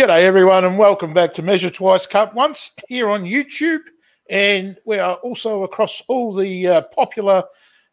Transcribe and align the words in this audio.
G'day, 0.00 0.22
everyone, 0.22 0.64
and 0.64 0.78
welcome 0.78 1.12
back 1.12 1.34
to 1.34 1.42
Measure 1.42 1.68
Twice, 1.68 2.06
Cut 2.06 2.34
Once 2.34 2.70
here 2.88 3.10
on 3.10 3.22
YouTube. 3.22 3.82
And 4.30 4.78
we 4.86 4.98
are 4.98 5.16
also 5.16 5.62
across 5.64 6.02
all 6.08 6.34
the 6.34 6.66
uh, 6.66 6.80
popular 6.80 7.44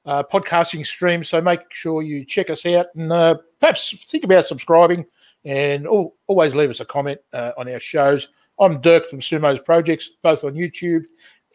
uh, 0.06 0.24
podcasting 0.24 0.86
streams. 0.86 1.28
So 1.28 1.42
make 1.42 1.60
sure 1.70 2.04
you 2.04 2.24
check 2.24 2.50
us 2.50 2.66
out 2.66 2.86
and 2.96 3.12
uh, 3.12 3.36
perhaps 3.60 3.94
think 4.08 4.24
about 4.24 4.48
subscribing 4.48 5.06
and 5.44 5.86
al- 5.86 6.14
always 6.28 6.56
leave 6.56 6.70
us 6.70 6.80
a 6.80 6.86
comment 6.86 7.20
uh, 7.34 7.52
on 7.58 7.70
our 7.70 7.82
shows. 7.82 8.30
I'm 8.58 8.80
Dirk 8.80 9.10
from 9.10 9.22
Sumo's 9.22 9.60
Projects, 9.60 10.10
both 10.24 10.46
on 10.46 10.54
YouTube, 10.54 11.04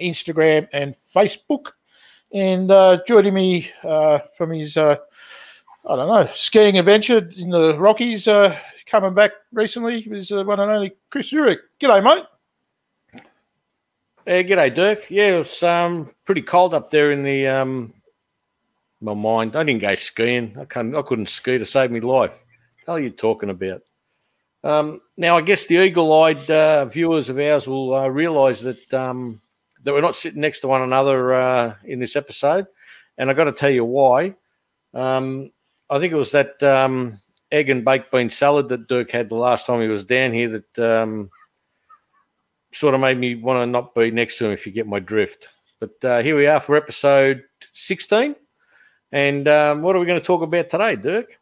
Instagram, 0.02 0.68
and 0.74 0.94
Facebook. 1.14 1.68
And 2.30 2.70
uh, 2.70 2.98
joining 3.08 3.32
me 3.32 3.70
uh, 3.82 4.18
from 4.36 4.50
his, 4.50 4.76
I 4.76 4.98
don't 5.86 6.08
know, 6.08 6.28
skiing 6.34 6.78
adventure 6.78 7.26
in 7.38 7.48
the 7.48 7.78
Rockies, 7.78 8.28
coming 8.86 9.14
back 9.14 9.32
recently, 9.52 10.00
is 10.00 10.32
uh, 10.32 10.44
one 10.44 10.60
and 10.60 10.70
only 10.70 10.96
Chris 11.10 11.32
Urich. 11.32 11.58
G'day, 11.80 12.02
mate. 12.02 12.24
Yeah, 14.26 14.42
g'day, 14.42 14.74
Dirk. 14.74 15.10
Yeah, 15.10 15.34
it 15.34 15.38
was 15.38 15.62
um, 15.62 16.10
pretty 16.24 16.42
cold 16.42 16.74
up 16.74 16.90
there 16.90 17.10
in 17.10 17.22
the 17.22 17.48
um, 17.48 17.94
my 19.00 19.14
mind. 19.14 19.56
I 19.56 19.64
didn't 19.64 19.82
go 19.82 19.94
skiing. 19.94 20.56
I 20.58 20.64
couldn't. 20.64 20.94
I 20.94 21.02
couldn't 21.02 21.28
ski 21.28 21.58
to 21.58 21.64
save 21.64 21.90
my 21.90 21.98
life. 21.98 22.44
What 22.84 22.86
the 22.86 22.92
are 22.92 23.00
you 23.00 23.10
talking 23.10 23.50
about? 23.50 23.82
Um, 24.64 25.00
now, 25.16 25.36
I 25.36 25.40
guess 25.40 25.66
the 25.66 25.76
eagle-eyed 25.76 26.48
uh, 26.48 26.84
viewers 26.84 27.28
of 27.28 27.38
ours 27.38 27.66
will 27.66 27.94
uh, 27.94 28.06
realise 28.08 28.60
that 28.60 28.94
um, 28.94 29.40
that 29.82 29.92
we're 29.92 30.00
not 30.00 30.16
sitting 30.16 30.40
next 30.40 30.60
to 30.60 30.68
one 30.68 30.82
another 30.82 31.34
uh, 31.34 31.74
in 31.84 31.98
this 31.98 32.14
episode, 32.14 32.66
and 33.18 33.28
I 33.28 33.34
got 33.34 33.44
to 33.44 33.52
tell 33.52 33.70
you 33.70 33.84
why. 33.84 34.36
Um, 34.94 35.50
I 35.90 35.98
think 35.98 36.12
it 36.12 36.16
was 36.16 36.32
that 36.32 36.62
um, 36.62 37.18
egg 37.52 37.70
and 37.70 37.84
baked 37.84 38.10
bean 38.10 38.30
salad 38.30 38.68
that 38.70 38.88
Dirk 38.88 39.10
had 39.10 39.28
the 39.28 39.36
last 39.36 39.66
time 39.66 39.80
he 39.80 39.88
was 39.88 40.04
down 40.04 40.32
here 40.32 40.48
that 40.48 40.78
um, 40.78 41.30
sort 42.72 42.94
of 42.94 43.00
made 43.00 43.18
me 43.18 43.34
want 43.34 43.60
to 43.60 43.66
not 43.66 43.94
be 43.94 44.10
next 44.10 44.38
to 44.38 44.46
him, 44.46 44.52
if 44.52 44.66
you 44.66 44.72
get 44.72 44.88
my 44.88 44.98
drift. 44.98 45.48
But 45.78 46.04
uh, 46.04 46.22
here 46.22 46.36
we 46.36 46.46
are 46.46 46.60
for 46.60 46.76
episode 46.76 47.42
16. 47.72 48.34
And 49.12 49.46
um, 49.46 49.82
what 49.82 49.94
are 49.94 49.98
we 49.98 50.06
going 50.06 50.20
to 50.20 50.26
talk 50.26 50.42
about 50.42 50.70
today, 50.70 50.96
Dirk? 50.96 51.38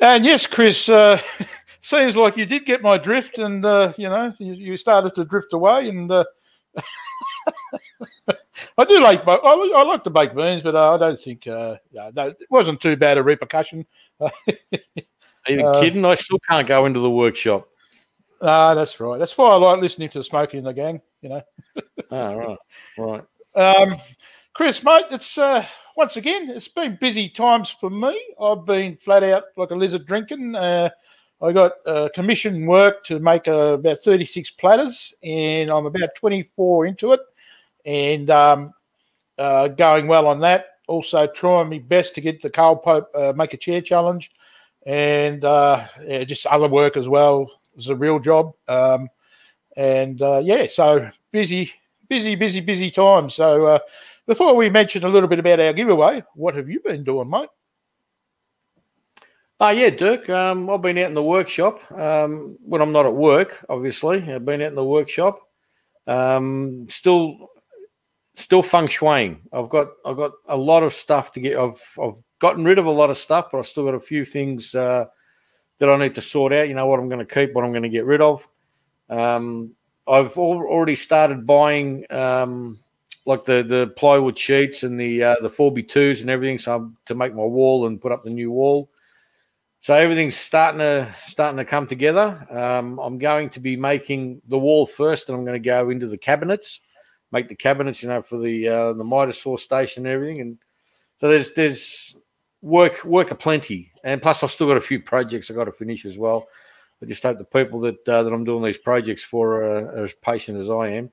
And 0.00 0.24
yes, 0.26 0.46
Chris, 0.46 0.88
uh, 0.88 1.20
seems 1.80 2.16
like 2.16 2.36
you 2.36 2.44
did 2.44 2.66
get 2.66 2.82
my 2.82 2.98
drift, 2.98 3.38
and 3.38 3.64
uh, 3.64 3.92
you 3.96 4.08
know 4.08 4.34
you, 4.38 4.52
you 4.52 4.76
started 4.76 5.14
to 5.14 5.24
drift 5.24 5.52
away. 5.52 5.88
And 5.88 6.10
uh, 6.10 6.24
I 8.78 8.84
do 8.84 9.00
like 9.00 9.26
I, 9.26 9.34
I 9.34 9.82
like 9.82 10.04
to 10.04 10.10
bake 10.10 10.34
beans, 10.34 10.62
but 10.62 10.74
uh, 10.74 10.94
I 10.94 10.96
don't 10.96 11.20
think 11.20 11.46
uh, 11.46 11.76
no, 11.92 12.28
it 12.28 12.36
wasn't 12.50 12.80
too 12.80 12.96
bad 12.96 13.18
a 13.18 13.22
repercussion. 13.22 13.86
Are 14.20 14.32
you 15.48 15.60
Uh, 15.66 15.80
kidding? 15.80 16.04
I 16.04 16.14
still 16.14 16.38
can't 16.40 16.66
go 16.66 16.86
into 16.86 17.00
the 17.00 17.10
workshop. 17.10 17.68
Ah, 18.42 18.74
that's 18.74 18.98
right. 19.00 19.18
That's 19.18 19.36
why 19.38 19.50
I 19.50 19.54
like 19.56 19.80
listening 19.80 20.10
to 20.10 20.22
Smokey 20.24 20.58
and 20.58 20.66
the 20.66 20.72
Gang. 20.72 21.00
You 21.22 21.28
know, 21.30 21.42
Oh, 22.10 22.34
right, 22.98 23.24
right. 23.54 23.76
um, 23.76 23.96
Chris, 24.54 24.82
mate, 24.82 25.04
it's 25.10 25.38
uh, 25.38 25.64
once 25.96 26.16
again 26.16 26.50
it's 26.50 26.68
been 26.68 26.98
busy 27.00 27.28
times 27.28 27.74
for 27.80 27.90
me. 27.90 28.20
I've 28.40 28.64
been 28.64 28.96
flat 28.96 29.22
out 29.22 29.44
like 29.56 29.70
a 29.70 29.74
lizard 29.74 30.06
drinking. 30.06 30.54
Uh, 30.54 30.90
I 31.42 31.52
got 31.52 31.72
uh, 31.86 32.08
commission 32.14 32.66
work 32.66 33.04
to 33.04 33.18
make 33.18 33.48
uh, 33.48 33.74
about 33.74 33.98
thirty 33.98 34.24
six 34.24 34.50
platters, 34.50 35.14
and 35.22 35.70
I'm 35.70 35.86
about 35.86 36.14
twenty 36.16 36.50
four 36.56 36.86
into 36.86 37.12
it, 37.12 37.20
and 37.86 38.28
um, 38.28 38.74
uh, 39.38 39.68
going 39.68 40.08
well 40.08 40.26
on 40.26 40.40
that. 40.40 40.66
Also 40.88 41.26
trying 41.26 41.70
my 41.70 41.78
best 41.78 42.14
to 42.14 42.20
get 42.20 42.42
the 42.42 42.50
Carl 42.50 42.76
Pope 42.76 43.10
uh, 43.14 43.32
make 43.34 43.54
a 43.54 43.56
chair 43.56 43.80
challenge, 43.80 44.30
and 44.84 45.44
uh, 45.44 45.86
yeah, 46.04 46.24
just 46.24 46.46
other 46.46 46.68
work 46.68 46.96
as 46.96 47.08
well. 47.08 47.50
It's 47.76 47.88
a 47.88 47.96
real 47.96 48.18
job. 48.18 48.54
Um, 48.68 49.08
and 49.76 50.20
uh, 50.22 50.40
yeah, 50.44 50.66
so 50.68 51.10
busy, 51.32 51.72
busy, 52.08 52.34
busy, 52.34 52.60
busy 52.60 52.90
time. 52.90 53.30
So 53.30 53.66
uh, 53.66 53.78
before 54.26 54.54
we 54.56 54.70
mention 54.70 55.04
a 55.04 55.08
little 55.08 55.28
bit 55.28 55.38
about 55.38 55.60
our 55.60 55.72
giveaway, 55.72 56.22
what 56.34 56.54
have 56.54 56.68
you 56.68 56.80
been 56.80 57.04
doing, 57.04 57.28
mate? 57.28 57.48
Oh, 59.58 59.70
yeah, 59.70 59.90
Dirk. 59.90 60.28
Um, 60.28 60.68
I've 60.68 60.82
been 60.82 60.98
out 60.98 61.08
in 61.08 61.14
the 61.14 61.22
workshop 61.22 61.80
um, 61.92 62.58
when 62.62 62.82
I'm 62.82 62.92
not 62.92 63.06
at 63.06 63.14
work, 63.14 63.64
obviously. 63.68 64.22
I've 64.30 64.44
been 64.44 64.60
out 64.60 64.68
in 64.68 64.74
the 64.74 64.84
workshop. 64.84 65.40
Um, 66.06 66.86
still 66.90 67.50
still 68.36 68.62
feng 68.62 68.86
shuiing. 68.86 69.38
I've 69.52 69.68
got 69.68 69.88
I've 70.04 70.16
got 70.16 70.32
a 70.48 70.56
lot 70.56 70.82
of 70.82 70.94
stuff 70.94 71.32
to 71.32 71.40
get. 71.40 71.58
I've 71.58 71.82
I've 72.00 72.22
gotten 72.38 72.64
rid 72.64 72.78
of 72.78 72.86
a 72.86 72.90
lot 72.90 73.10
of 73.10 73.16
stuff, 73.16 73.48
but 73.50 73.58
I've 73.58 73.66
still 73.66 73.84
got 73.84 73.94
a 73.94 74.00
few 74.00 74.24
things 74.24 74.74
uh, 74.74 75.06
that 75.78 75.90
I 75.90 75.96
need 75.96 76.14
to 76.14 76.20
sort 76.20 76.52
out. 76.52 76.68
You 76.68 76.74
know 76.74 76.86
what 76.86 77.00
I'm 77.00 77.08
going 77.08 77.26
to 77.26 77.34
keep, 77.34 77.54
what 77.54 77.64
I'm 77.64 77.72
going 77.72 77.82
to 77.82 77.88
get 77.88 78.04
rid 78.04 78.20
of. 78.20 78.46
Um, 79.08 79.72
I've 80.06 80.36
al- 80.36 80.66
already 80.68 80.94
started 80.94 81.46
buying 81.46 82.04
um, 82.10 82.78
like 83.24 83.44
the 83.44 83.62
the 83.62 83.92
plywood 83.96 84.38
sheets 84.38 84.82
and 84.82 85.00
the 85.00 85.22
uh, 85.22 85.36
the 85.42 85.50
four 85.50 85.72
B 85.72 85.82
twos 85.82 86.20
and 86.20 86.30
everything, 86.30 86.58
so 86.58 86.76
I'm, 86.76 86.96
to 87.06 87.14
make 87.14 87.34
my 87.34 87.44
wall 87.44 87.86
and 87.86 88.00
put 88.00 88.12
up 88.12 88.22
the 88.22 88.30
new 88.30 88.50
wall. 88.50 88.90
So 89.80 89.94
everything's 89.94 90.36
starting 90.36 90.80
to 90.80 91.14
starting 91.22 91.58
to 91.58 91.64
come 91.64 91.86
together. 91.86 92.46
Um, 92.50 92.98
I'm 92.98 93.18
going 93.18 93.50
to 93.50 93.60
be 93.60 93.76
making 93.76 94.42
the 94.48 94.58
wall 94.58 94.86
first, 94.86 95.28
and 95.28 95.38
I'm 95.38 95.44
going 95.44 95.60
to 95.60 95.64
go 95.64 95.90
into 95.90 96.08
the 96.08 96.18
cabinets, 96.18 96.80
make 97.36 97.48
the 97.48 97.54
cabinets, 97.54 98.02
you 98.02 98.08
know, 98.08 98.22
for 98.22 98.38
the 98.38 98.68
uh, 98.68 98.92
the 98.94 99.04
Midas 99.04 99.44
station 99.62 100.06
and 100.06 100.12
everything. 100.12 100.40
And 100.40 100.58
so 101.18 101.28
there's 101.28 101.52
there's 101.52 102.16
work 102.62 103.04
work 103.04 103.30
aplenty, 103.30 103.92
and 104.02 104.22
plus 104.22 104.42
I've 104.42 104.50
still 104.50 104.66
got 104.66 104.76
a 104.76 104.80
few 104.80 105.00
projects 105.00 105.50
I 105.50 105.54
got 105.54 105.64
to 105.64 105.72
finish 105.72 106.04
as 106.04 106.18
well. 106.18 106.48
I 107.02 107.06
just 107.06 107.22
hope 107.22 107.38
the 107.38 107.44
people 107.44 107.80
that 107.80 108.08
uh, 108.08 108.22
that 108.22 108.32
I'm 108.32 108.44
doing 108.44 108.64
these 108.64 108.78
projects 108.78 109.22
for 109.22 109.62
are, 109.62 109.98
are 109.98 110.04
as 110.04 110.14
patient 110.14 110.58
as 110.58 110.70
I 110.70 110.88
am. 110.88 111.10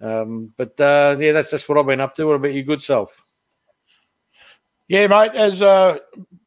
Um, 0.00 0.52
but 0.56 0.78
uh, 0.80 1.16
yeah, 1.18 1.32
that's 1.32 1.50
that's 1.50 1.68
what 1.68 1.78
I've 1.78 1.86
been 1.86 2.00
up 2.00 2.14
to. 2.16 2.26
What 2.26 2.36
about 2.36 2.54
your 2.54 2.64
good 2.64 2.82
self? 2.82 3.22
Yeah, 4.88 5.06
mate, 5.06 5.32
as 5.34 5.62
uh, 5.62 5.98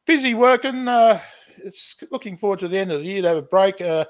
busy 0.06 0.34
working. 0.34 0.86
Uh, 0.86 1.20
it's 1.64 1.96
looking 2.12 2.38
forward 2.38 2.60
to 2.60 2.68
the 2.68 2.78
end 2.78 2.92
of 2.92 3.00
the 3.00 3.06
year 3.06 3.22
to 3.22 3.28
have 3.28 3.36
a 3.38 3.42
break. 3.42 3.80
Uh, 3.80 4.04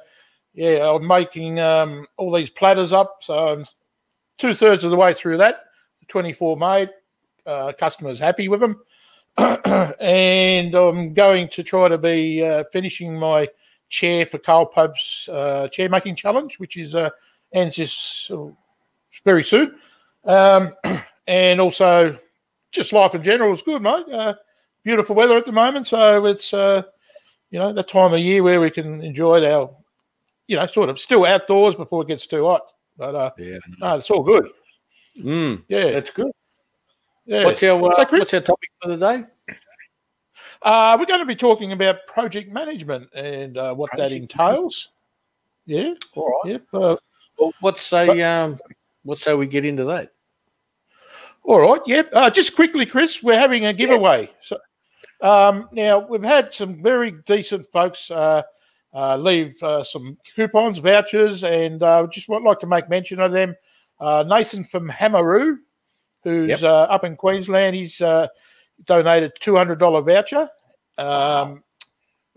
yeah, 0.55 0.91
I'm 0.91 1.07
making 1.07 1.61
um, 1.61 2.07
all 2.17 2.35
these 2.35 2.51
platters 2.51 2.93
up, 2.93 3.19
so 3.23 3.49
I'm 3.49 3.65
two 4.39 4.55
thirds 4.55 4.85
of 4.85 4.91
the 4.91 4.97
way 4.97 5.13
through 5.13 5.37
that. 5.39 5.65
24 6.09 6.57
made. 6.57 6.91
Uh, 7.47 7.73
customers 7.73 8.19
happy 8.19 8.49
with 8.49 8.61
them, 8.61 8.79
and 9.39 10.75
I'm 10.75 11.15
going 11.15 11.49
to 11.49 11.63
try 11.63 11.89
to 11.89 11.97
be 11.97 12.45
uh, 12.45 12.65
finishing 12.71 13.19
my 13.19 13.49
chair 13.89 14.27
for 14.27 14.37
Carl 14.37 14.67
Pope's 14.67 15.31
uh, 15.31 15.69
chair 15.69 15.89
making 15.89 16.17
challenge, 16.17 16.59
which 16.59 16.77
is 16.77 16.95
uh, 16.95 17.09
ends 17.55 17.77
this 17.77 18.31
uh, 18.31 18.49
very 19.25 19.45
soon. 19.45 19.77
Um, 20.25 20.75
and 21.27 21.59
also, 21.59 22.19
just 22.71 22.93
life 22.93 23.15
in 23.15 23.23
general 23.23 23.55
is 23.55 23.63
good, 23.63 23.81
mate. 23.81 24.05
Uh, 24.13 24.35
beautiful 24.85 25.15
weather 25.15 25.37
at 25.37 25.47
the 25.47 25.53
moment, 25.53 25.87
so 25.87 26.27
it's 26.27 26.53
uh, 26.53 26.83
you 27.51 27.59
know 27.59 27.73
that 27.73 27.89
time 27.89 28.13
of 28.13 28.21
year 28.21 28.43
where 28.43 28.61
we 28.61 28.71
can 28.71 29.03
enjoy 29.03 29.51
our, 29.51 29.71
you 30.49 30.57
know, 30.57 30.67
sort 30.67 30.91
of 30.91 31.01
still 31.01 31.25
outdoors 31.25 31.77
before 31.77 32.03
it 32.03 32.09
gets 32.09 32.27
too 32.27 32.45
hot. 32.45 32.63
But 32.99 33.15
uh, 33.15 33.31
Yeah, 33.39 33.59
no, 33.79 33.97
it's 33.97 34.11
all 34.11 34.23
good. 34.23 34.49
mm, 35.19 35.63
Yeah, 35.69 35.93
that's 35.93 36.11
good. 36.11 36.33
yeah. 37.25 37.45
What's 37.45 37.63
our 37.63 37.79
uh, 37.79 37.95
So, 37.95 38.19
what's 38.19 38.35
our 38.35 38.41
topic 38.41 38.71
for 38.83 38.89
the 38.89 38.97
day? 38.97 39.25
Uh, 40.63 40.97
we're 40.99 41.07
going 41.07 41.21
to 41.21 41.27
be 41.27 41.37
talking 41.37 41.71
about 41.73 42.07
project 42.09 42.51
management 42.53 43.09
and 43.15 43.57
uh, 43.57 43.73
what 43.75 43.91
that 43.93 44.11
Project 44.11 44.23
entails. 44.23 44.91
Yeah, 45.67 45.95
All 46.15 46.27
right. 46.27 46.53
yep. 46.53 46.63
Uh, 46.73 46.97
Well, 47.39 47.53
what's 47.61 47.81
say 47.83 48.21
um, 48.23 48.59
what's 49.05 49.23
say 49.23 49.35
we 49.35 49.47
get 49.47 49.65
into 49.65 49.85
that? 49.85 50.13
All 51.45 51.61
right. 51.61 51.81
Yep. 51.87 52.11
Uh, 52.13 52.31
just 52.31 52.57
quickly, 52.57 52.85
Chris, 52.85 53.23
we're 53.23 53.39
having 53.39 53.67
a 53.67 53.73
giveaway. 53.73 54.31
So 54.43 54.59
um, 55.21 55.69
now 55.73 56.01
we've 56.01 56.23
had 56.23 56.53
some 56.53 56.83
very 56.83 57.13
decent 57.13 57.71
folks 57.71 58.11
uh, 58.11 58.43
uh, 58.99 59.17
leave 59.17 59.63
uh, 59.63 59.85
some 59.85 60.17
coupons, 60.35 60.79
vouchers, 60.79 61.45
and 61.45 61.83
uh, 61.83 62.07
just 62.11 62.29
would 62.29 62.43
like 62.43 62.59
to 62.61 62.67
make 62.67 62.89
mention 62.89 63.21
of 63.21 63.31
them. 63.31 63.55
Uh, 64.01 64.25
Nathan 64.27 64.65
from 64.65 64.89
Hamaroo, 64.89 65.59
who's 66.25 66.49
Yep. 66.49 66.63
uh, 66.63 66.83
up 66.95 67.05
in 67.05 67.15
Queensland, 67.17 67.77
he's 67.77 68.01
uh, 68.01 68.27
donated 68.87 69.33
two 69.41 69.55
hundred 69.57 69.79
dollar 69.79 70.03
voucher. 70.03 70.49
Um, 70.99 71.63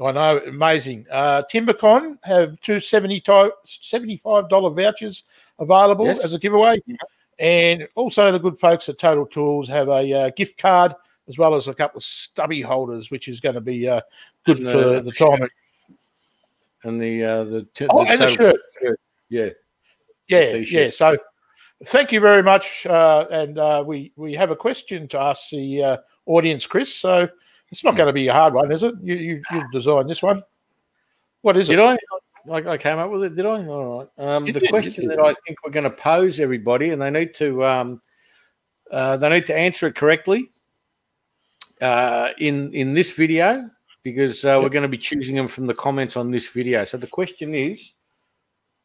I 0.03 0.11
know, 0.11 0.41
amazing. 0.47 1.05
Uh, 1.11 1.43
Timbecon 1.51 2.17
have 2.23 2.59
two 2.61 2.77
$75 2.77 4.75
vouchers 4.75 5.23
available 5.59 6.05
Yes. 6.07 6.23
as 6.25 6.33
a 6.33 6.39
giveaway. 6.39 6.79
And 7.39 7.87
also, 7.95 8.31
the 8.31 8.39
good 8.39 8.59
folks 8.59 8.89
at 8.89 8.97
Total 8.99 9.25
Tools 9.25 9.67
have 9.69 9.89
a 9.89 10.13
uh, 10.13 10.29
gift 10.35 10.57
card 10.57 10.95
as 11.27 11.37
well 11.37 11.55
as 11.55 11.67
a 11.67 11.73
couple 11.73 11.97
of 11.97 12.03
stubby 12.03 12.61
holders, 12.61 13.09
which 13.11 13.27
is 13.27 13.39
going 13.39 13.55
to 13.55 13.61
be 13.61 13.87
uh, 13.87 14.01
good 14.45 14.59
And, 14.59 14.69
for 14.71 15.01
the 15.01 15.11
time. 15.11 15.47
And 16.83 17.01
the 17.01 17.23
uh, 17.23 17.43
the, 17.43 17.67
t- 17.73 17.87
Oh, 17.89 18.03
the 18.03 18.09
and 18.11 18.19
the 18.19 18.27
shirt. 18.27 18.55
Yeah. 19.29 19.49
Yeah, 20.27 20.55
yeah. 20.55 20.89
So, 20.89 21.17
thank 21.85 22.11
you 22.11 22.19
very 22.19 22.41
much. 22.41 22.85
Uh, 22.85 23.25
and 23.29 23.59
uh, 23.59 23.83
we 23.85 24.13
we 24.15 24.33
have 24.33 24.49
a 24.49 24.55
question 24.55 25.07
to 25.09 25.19
ask 25.19 25.49
the 25.49 25.83
uh, 25.83 25.97
audience, 26.25 26.65
Chris. 26.65 26.95
So, 26.95 27.27
It's 27.71 27.83
not 27.83 27.95
going 27.95 28.07
to 28.07 28.13
be 28.13 28.27
a 28.27 28.33
hard 28.33 28.53
one, 28.53 28.71
is 28.71 28.83
it? 28.83 28.95
You 29.01 29.15
you 29.15 29.41
you've 29.51 29.71
designed 29.71 30.09
this 30.09 30.21
one. 30.21 30.43
What 31.41 31.57
is 31.57 31.67
Did 31.67 31.79
it? 31.79 31.83
I? 31.83 31.97
I, 32.51 32.71
I 32.71 32.77
came 32.77 32.99
up 32.99 33.09
with 33.09 33.23
it. 33.23 33.35
Did 33.35 33.45
I? 33.45 33.65
All 33.65 33.99
right. 33.99 34.09
Um, 34.17 34.45
the 34.45 34.53
did, 34.53 34.69
question 34.69 35.07
that 35.07 35.19
I 35.19 35.33
think 35.45 35.57
we're 35.63 35.71
going 35.71 35.85
to 35.85 35.89
pose 35.89 36.39
everybody, 36.39 36.89
and 36.89 37.01
they 37.01 37.09
need 37.09 37.33
to 37.35 37.65
um, 37.65 38.01
uh, 38.91 39.17
they 39.17 39.29
need 39.29 39.45
to 39.45 39.55
answer 39.55 39.87
it 39.87 39.95
correctly 39.95 40.49
uh, 41.81 42.29
in 42.37 42.73
in 42.73 42.93
this 42.93 43.13
video 43.13 43.69
because 44.03 44.43
uh, 44.45 44.59
we're 44.61 44.69
going 44.69 44.83
to 44.83 44.89
be 44.89 44.97
choosing 44.97 45.35
them 45.35 45.47
from 45.47 45.67
the 45.67 45.73
comments 45.73 46.17
on 46.17 46.31
this 46.31 46.47
video. 46.47 46.83
So 46.85 46.97
the 46.97 47.07
question 47.07 47.53
is, 47.53 47.93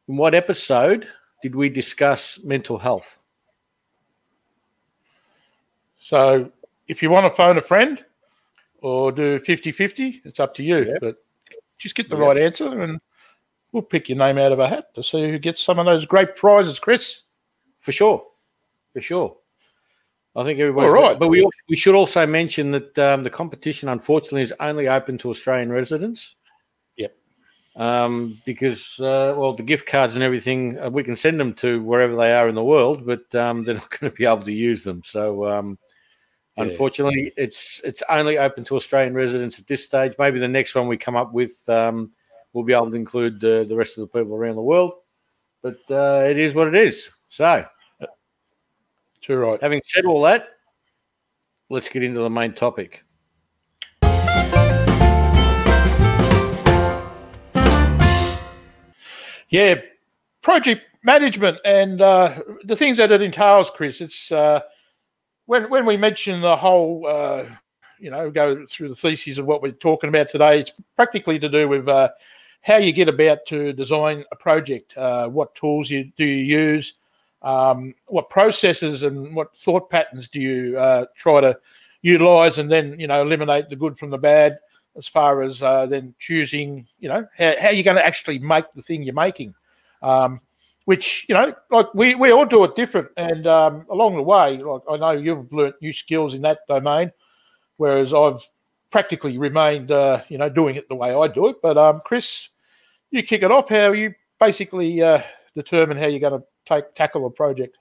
in 0.09 0.17
what 0.17 0.35
episode 0.35 1.09
did 1.43 1.55
we 1.55 1.69
discuss 1.69 2.39
mental 2.45 2.79
health? 2.79 3.19
So 5.99 6.51
if 6.87 7.03
you 7.03 7.11
want 7.11 7.31
to 7.31 7.37
phone 7.37 7.59
a 7.59 7.63
friend 7.63 8.05
or 8.81 9.11
do 9.11 9.41
50-50, 9.41 10.21
it's 10.25 10.39
up 10.41 10.55
to 10.55 10.63
you. 10.63 10.79
Yep. 10.85 10.99
But 11.01 11.17
just 11.79 11.95
get 11.95 12.09
the 12.09 12.17
Yep. 12.17 12.27
right 12.27 12.39
answer 12.39 12.81
and 12.81 13.01
we'll 13.73 13.83
pick 13.83 14.09
your 14.09 14.19
name 14.19 14.39
out 14.39 14.53
of 14.53 14.59
a 14.59 14.69
hat 14.69 14.95
to 14.95 15.03
see 15.03 15.31
who 15.31 15.39
gets 15.39 15.61
some 15.61 15.79
of 15.79 15.87
those 15.87 16.07
great 16.07 16.37
prizes, 16.37 16.79
Chris. 16.79 17.23
For 17.81 17.93
sure, 17.93 18.25
for 18.93 19.01
sure. 19.01 19.37
I 20.37 20.45
think 20.45 20.61
everybody's 20.61 20.93
All 20.93 21.01
right. 21.01 21.19
But 21.19 21.29
we 21.29 21.49
we 21.69 21.77
should 21.77 21.95
also 21.95 22.27
mention 22.27 22.71
that 22.73 22.99
um, 22.99 23.23
the 23.23 23.31
competition, 23.31 23.89
unfortunately, 23.89 24.43
is 24.43 24.53
only 24.61 24.87
open 24.87 25.17
to 25.19 25.31
Australian 25.31 25.73
residents. 25.73 26.37
Yep. 26.97 27.17
Um, 27.75 28.43
because 28.45 29.01
uh, 29.01 29.35
well, 29.37 29.55
the 29.55 29.63
gift 29.63 29.87
cards 29.87 30.15
and 30.15 30.23
everything, 30.23 30.79
uh, 30.79 30.91
we 30.91 31.05
can 31.05 31.17
send 31.17 31.41
them 31.41 31.55
to 31.55 31.83
wherever 31.83 32.15
they 32.15 32.33
are 32.33 32.49
in 32.49 32.55
the 32.55 32.63
world, 32.63 33.07
but 33.07 33.35
um, 33.35 33.65
they're 33.65 33.75
not 33.83 33.91
going 33.91 34.13
to 34.13 34.17
be 34.17 34.27
able 34.27 34.43
to 34.43 34.53
use 34.53 34.85
them. 34.85 35.03
So. 35.05 35.47
Um, 35.47 35.79
Yeah. 36.57 36.65
Unfortunately, 36.65 37.35
it's 37.37 37.83
it's 37.85 38.03
only 38.09 38.39
open 38.39 38.65
to 38.65 38.77
Australian 38.77 39.15
residents 39.15 39.59
at 39.59 39.67
this 39.67 39.85
stage. 39.85 40.15
Maybe 40.19 40.39
the 40.41 40.49
next 40.49 40.75
one 40.75 40.89
we 40.89 40.97
come 40.97 41.15
up 41.15 41.35
with, 41.35 41.69
um, 41.69 42.13
we'll 42.55 42.65
be 42.65 42.73
able 42.73 42.91
to 42.91 42.97
include 42.97 43.45
uh, 43.45 43.65
the 43.65 43.77
rest 43.77 43.99
of 43.99 44.01
the 44.01 44.19
people 44.19 44.35
around 44.35 44.57
the 44.57 44.63
world. 44.63 44.93
But 45.61 45.81
uh, 45.91 46.25
it 46.25 46.39
is 46.39 46.55
what 46.55 46.69
it 46.69 46.75
is. 46.75 47.11
So, 47.29 47.67
Too 49.27 49.39
right. 49.39 49.61
Having 49.61 49.83
said 49.85 50.05
all 50.05 50.23
that, 50.23 50.51
let's 51.69 51.89
get 51.89 52.05
into 52.05 52.21
the 52.21 52.31
main 52.31 52.53
topic. 52.53 53.03
Yeah, 59.49 59.81
project 60.43 60.83
management 61.03 61.59
and 61.65 62.01
uh, 62.01 62.41
the 62.67 62.77
things 62.77 62.99
that 62.99 63.11
it 63.11 63.21
entails, 63.21 63.69
Chris. 63.69 64.01
It's 64.01 64.31
uh, 64.31 64.61
when 65.47 65.71
when 65.71 65.87
we 65.87 65.97
mention 65.97 66.41
the 66.41 66.55
whole, 66.55 67.05
uh, 67.09 67.47
you 67.99 68.13
know, 68.13 68.31
go 68.31 68.65
through 68.67 68.91
the 68.91 68.95
theses 68.95 69.39
of 69.39 69.47
what 69.47 69.61
we're 69.61 69.73
talking 69.73 70.07
about 70.07 70.29
today. 70.29 70.61
It's 70.61 70.73
practically 70.95 71.41
to 71.41 71.49
do 71.49 71.67
with 71.67 71.89
uh, 71.89 72.11
how 72.63 72.77
you 72.77 72.93
get 72.93 73.09
about 73.09 73.45
to 73.47 73.73
design 73.73 74.25
a 74.31 74.37
project, 74.37 74.97
uh, 74.97 75.27
what 75.27 75.57
tools 75.57 75.91
you 75.91 76.13
do 76.17 76.25
you 76.25 76.45
use, 76.45 76.95
um, 77.43 77.95
what 78.07 78.31
processes 78.31 79.03
and 79.03 79.35
what 79.35 79.57
thought 79.57 79.91
patterns 79.91 80.29
do 80.29 80.41
you 80.41 80.79
uh, 80.79 81.07
try 81.17 81.41
to 81.41 81.59
utilize, 82.03 82.59
and 82.59 82.71
then 82.71 82.99
you 82.99 83.07
know 83.07 83.23
eliminate 83.23 83.69
the 83.69 83.77
good 83.77 83.99
from 83.99 84.11
the 84.11 84.19
bad 84.19 84.59
as 84.97 85.07
far 85.07 85.43
as 85.43 85.63
uh, 85.63 85.87
then 85.87 86.15
choosing, 86.19 86.87
you 86.99 87.09
know, 87.09 87.27
how, 87.37 87.55
how 87.61 87.71
you're 87.71 87.85
going 87.85 87.97
to 87.97 88.07
actually 88.07 88.39
make 88.39 88.65
the 88.75 88.83
thing 88.83 89.03
you're 89.03 89.15
making. 89.15 89.55
Um, 90.03 90.41
which 90.87 91.27
you 91.29 91.35
know, 91.35 91.53
like 91.71 91.93
we, 91.95 92.15
we 92.15 92.31
all 92.31 92.47
do 92.47 92.63
it 92.63 92.77
different, 92.77 93.09
and 93.17 93.47
um, 93.49 93.85
along 93.91 94.15
the 94.15 94.23
way, 94.23 94.59
like 94.59 94.83
I 94.89 94.97
know 94.97 95.11
you've 95.11 95.53
learnt 95.53 95.75
new 95.83 95.93
skills 95.93 96.33
in 96.33 96.43
that 96.43 96.61
domain, 96.69 97.11
whereas 97.77 98.15
I've 98.15 98.49
practically 98.91 99.37
remained, 99.37 99.91
uh, 99.91 100.23
you 100.29 100.39
know, 100.39 100.49
doing 100.49 100.77
it 100.77 100.89
the 100.89 100.95
way 100.95 101.13
I 101.13 101.27
do 101.27 101.49
it. 101.49 101.57
But 101.61 101.77
um, 101.77 101.99
Chris, 102.05 102.51
you 103.11 103.25
kick 103.25 103.43
it 103.43 103.51
off. 103.51 103.69
How 103.69 103.91
you 103.93 104.15
basically 104.39 105.03
uh, 105.03 105.23
determine 105.57 105.97
how 105.97 106.07
you're 106.07 106.21
going 106.21 106.41
to 106.41 106.47
take 106.67 106.95
tackle 106.95 107.27
a 107.27 107.31
project? 107.31 107.79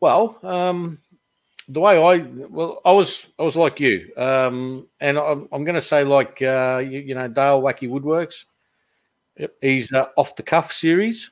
Well, 0.00 0.38
um, 0.42 0.98
the 1.68 1.80
way 1.80 1.96
I 2.02 2.18
well, 2.48 2.80
I 2.84 2.92
was 2.92 3.28
I 3.38 3.42
was 3.42 3.56
like 3.56 3.80
you, 3.80 4.10
um, 4.16 4.86
and 5.00 5.18
I'm, 5.18 5.48
I'm 5.52 5.64
going 5.64 5.76
to 5.76 5.80
say 5.80 6.04
like 6.04 6.42
uh, 6.42 6.82
you, 6.84 7.00
you 7.00 7.14
know 7.14 7.28
Dale 7.28 7.62
Wacky 7.62 7.88
Woodworks. 7.88 8.46
Yep. 9.36 9.54
He's 9.62 9.92
uh, 9.92 10.06
off 10.16 10.36
the 10.36 10.42
cuff 10.42 10.72
series. 10.72 11.30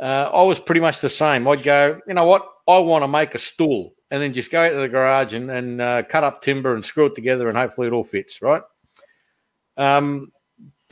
Uh, 0.00 0.28
I 0.34 0.42
was 0.42 0.58
pretty 0.58 0.80
much 0.80 1.00
the 1.00 1.08
same. 1.08 1.46
I'd 1.46 1.62
go, 1.62 2.00
you 2.08 2.14
know 2.14 2.26
what? 2.26 2.48
I 2.66 2.78
want 2.78 3.04
to 3.04 3.08
make 3.08 3.34
a 3.34 3.38
stool, 3.38 3.94
and 4.10 4.20
then 4.20 4.32
just 4.32 4.50
go 4.50 4.60
out 4.60 4.70
to 4.70 4.76
the 4.76 4.88
garage 4.88 5.34
and, 5.34 5.50
and 5.50 5.80
uh, 5.80 6.02
cut 6.02 6.24
up 6.24 6.42
timber 6.42 6.74
and 6.74 6.84
screw 6.84 7.06
it 7.06 7.14
together, 7.14 7.48
and 7.48 7.56
hopefully 7.56 7.86
it 7.86 7.92
all 7.92 8.04
fits, 8.04 8.42
right? 8.42 8.62
Um, 9.76 10.32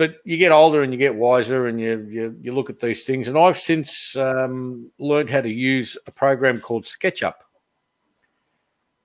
but 0.00 0.16
you 0.24 0.38
get 0.38 0.50
older 0.50 0.82
and 0.82 0.94
you 0.94 0.98
get 0.98 1.14
wiser, 1.14 1.66
and 1.66 1.78
you 1.78 2.08
you, 2.08 2.34
you 2.40 2.54
look 2.54 2.70
at 2.70 2.80
these 2.80 3.04
things. 3.04 3.28
And 3.28 3.36
I've 3.36 3.58
since 3.58 4.16
um, 4.16 4.90
learned 4.98 5.28
how 5.28 5.42
to 5.42 5.50
use 5.50 5.98
a 6.06 6.10
program 6.10 6.58
called 6.58 6.86
SketchUp. 6.86 7.34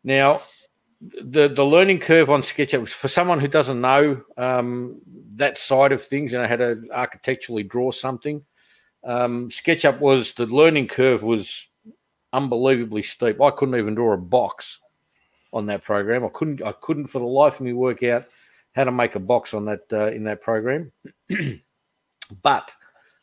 Now, 0.05 0.41
the 1.01 1.49
the 1.49 1.65
learning 1.65 1.99
curve 1.99 2.29
on 2.29 2.43
SketchUp 2.43 2.87
for 2.87 3.09
someone 3.09 3.41
who 3.41 3.49
doesn't 3.49 3.81
know 3.81 4.23
um, 4.37 5.01
that 5.35 5.57
side 5.57 5.91
of 5.91 6.01
things, 6.01 6.31
you 6.31 6.37
know 6.37 6.47
how 6.47 6.55
to 6.55 6.81
architecturally 6.93 7.63
draw 7.63 7.91
something. 7.91 8.45
Um, 9.03 9.49
SketchUp 9.49 9.99
was 9.99 10.33
the 10.35 10.45
learning 10.45 10.87
curve 10.87 11.23
was 11.23 11.67
unbelievably 12.31 13.03
steep. 13.03 13.41
I 13.41 13.51
couldn't 13.51 13.75
even 13.75 13.95
draw 13.95 14.13
a 14.13 14.17
box 14.17 14.79
on 15.51 15.65
that 15.65 15.83
program. 15.83 16.23
I 16.23 16.29
couldn't. 16.29 16.63
I 16.63 16.71
couldn't 16.71 17.07
for 17.07 17.19
the 17.19 17.25
life 17.25 17.55
of 17.55 17.65
me 17.65 17.73
work 17.73 18.01
out 18.03 18.27
how 18.75 18.83
to 18.83 18.91
make 18.91 19.15
a 19.15 19.19
box 19.19 19.53
on 19.53 19.65
that 19.65 19.81
uh, 19.91 20.07
in 20.07 20.25
that 20.25 20.41
program. 20.41 20.91
but 22.43 22.73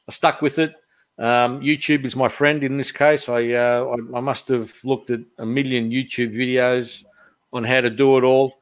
I 0.08 0.12
stuck 0.12 0.40
with 0.42 0.58
it. 0.58 0.74
Um, 1.18 1.60
YouTube 1.60 2.04
is 2.04 2.16
my 2.16 2.28
friend 2.28 2.64
in 2.64 2.78
this 2.78 2.90
case. 2.90 3.28
I, 3.28 3.52
uh, 3.52 3.96
I 4.14 4.18
I 4.18 4.20
must 4.20 4.48
have 4.48 4.74
looked 4.82 5.10
at 5.10 5.20
a 5.38 5.46
million 5.46 5.90
YouTube 5.90 6.34
videos 6.34 7.04
on 7.52 7.64
how 7.64 7.82
to 7.82 7.90
do 7.90 8.16
it 8.16 8.24
all, 8.24 8.54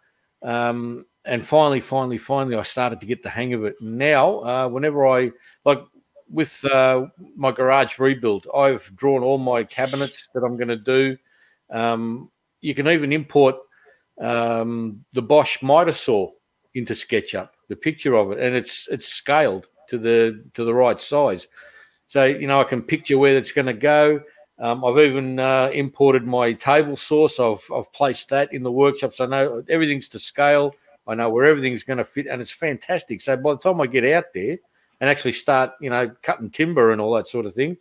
um, 0.43 1.07
and 1.25 1.47
finally, 1.47 1.81
finally, 1.81 2.19
finally, 2.19 2.57
I 2.57 2.63
started 2.63 3.01
to 3.01 3.07
get 3.07 3.23
the 3.23 3.31
hang 3.31 3.55
of 3.55 3.65
it. 3.65 3.77
Now, 3.81 4.41
uh, 4.41 4.69
whenever 4.69 5.07
I 5.07 5.31
like 5.65 5.83
with 6.29 6.65
uh, 6.65 7.07
my 7.37 7.53
garage 7.53 7.99
rebuild, 8.01 8.49
I've 8.55 8.91
drawn 8.97 9.23
all 9.23 9.39
my 9.39 9.63
cabinets 9.63 10.29
that 10.35 10.43
I'm 10.43 10.57
going 10.57 10.69
to 10.69 10.77
do. 10.77 11.17
Um, 11.71 12.31
you 12.61 12.75
can 12.75 12.89
even 12.89 13.13
import 13.13 13.57
um, 14.21 15.05
the 15.13 15.23
Bosch 15.23 15.63
miter 15.63 15.93
saw 15.93 16.31
into 16.75 16.93
SketchUp, 16.93 17.51
the 17.69 17.77
picture 17.77 18.15
of 18.15 18.33
it, 18.33 18.39
and 18.39 18.55
it's 18.55 18.89
it's 18.89 19.09
scaled 19.09 19.67
to 19.89 19.99
the 19.99 20.45
to 20.55 20.65
the 20.65 20.75
right 20.75 21.01
size. 21.01 21.49
So 22.07 22.25
you 22.25 22.47
know 22.47 22.61
I 22.61 22.65
can 22.65 22.83
picture 22.83 23.19
where 23.19 23.37
it's 23.37 23.53
going 23.53 23.67
to 23.67 23.73
go. 23.73 24.23
Um, 24.59 24.85
I've 24.85 24.99
even 24.99 25.39
uh, 25.39 25.71
imported 25.73 26.25
my 26.25 26.53
table 26.53 26.97
saws. 26.97 27.41
I've 27.41 27.65
I've 27.75 27.93
placed 27.93 28.29
that 28.31 28.53
in 28.53 28.63
the 28.63 28.73
workshop, 28.73 29.15
so 29.15 29.25
I 29.25 29.29
know 29.29 29.65
everything's 29.69 30.09
to 30.09 30.19
scale. 30.19 30.75
I 31.07 31.15
know 31.15 31.31
where 31.31 31.47
everything's 31.47 31.83
going 31.83 31.99
to 31.99 32.05
fit, 32.05 32.27
and 32.27 32.41
it's 32.41 32.53
fantastic. 32.53 33.21
So 33.21 33.37
by 33.37 33.53
the 33.53 33.59
time 33.59 33.81
I 33.81 33.87
get 33.87 34.05
out 34.05 34.27
there 34.35 34.59
and 35.01 35.11
actually 35.11 35.33
start, 35.33 35.73
you 35.81 35.91
know, 35.91 36.11
cutting 36.23 36.51
timber 36.51 36.93
and 36.93 37.01
all 37.01 37.15
that 37.15 37.27
sort 37.27 37.47
of 37.47 37.55
thing, 37.55 37.79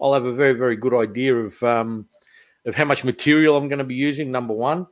I'll 0.00 0.14
have 0.14 0.24
a 0.24 0.32
very 0.32 0.52
very 0.52 0.76
good 0.76 0.94
idea 0.94 1.36
of 1.36 1.62
um, 1.62 2.06
of 2.64 2.74
how 2.74 2.84
much 2.84 3.04
material 3.04 3.56
I'm 3.56 3.68
going 3.68 3.78
to 3.78 3.84
be 3.84 3.94
using. 3.94 4.30
Number 4.30 4.54
one, 4.54 4.86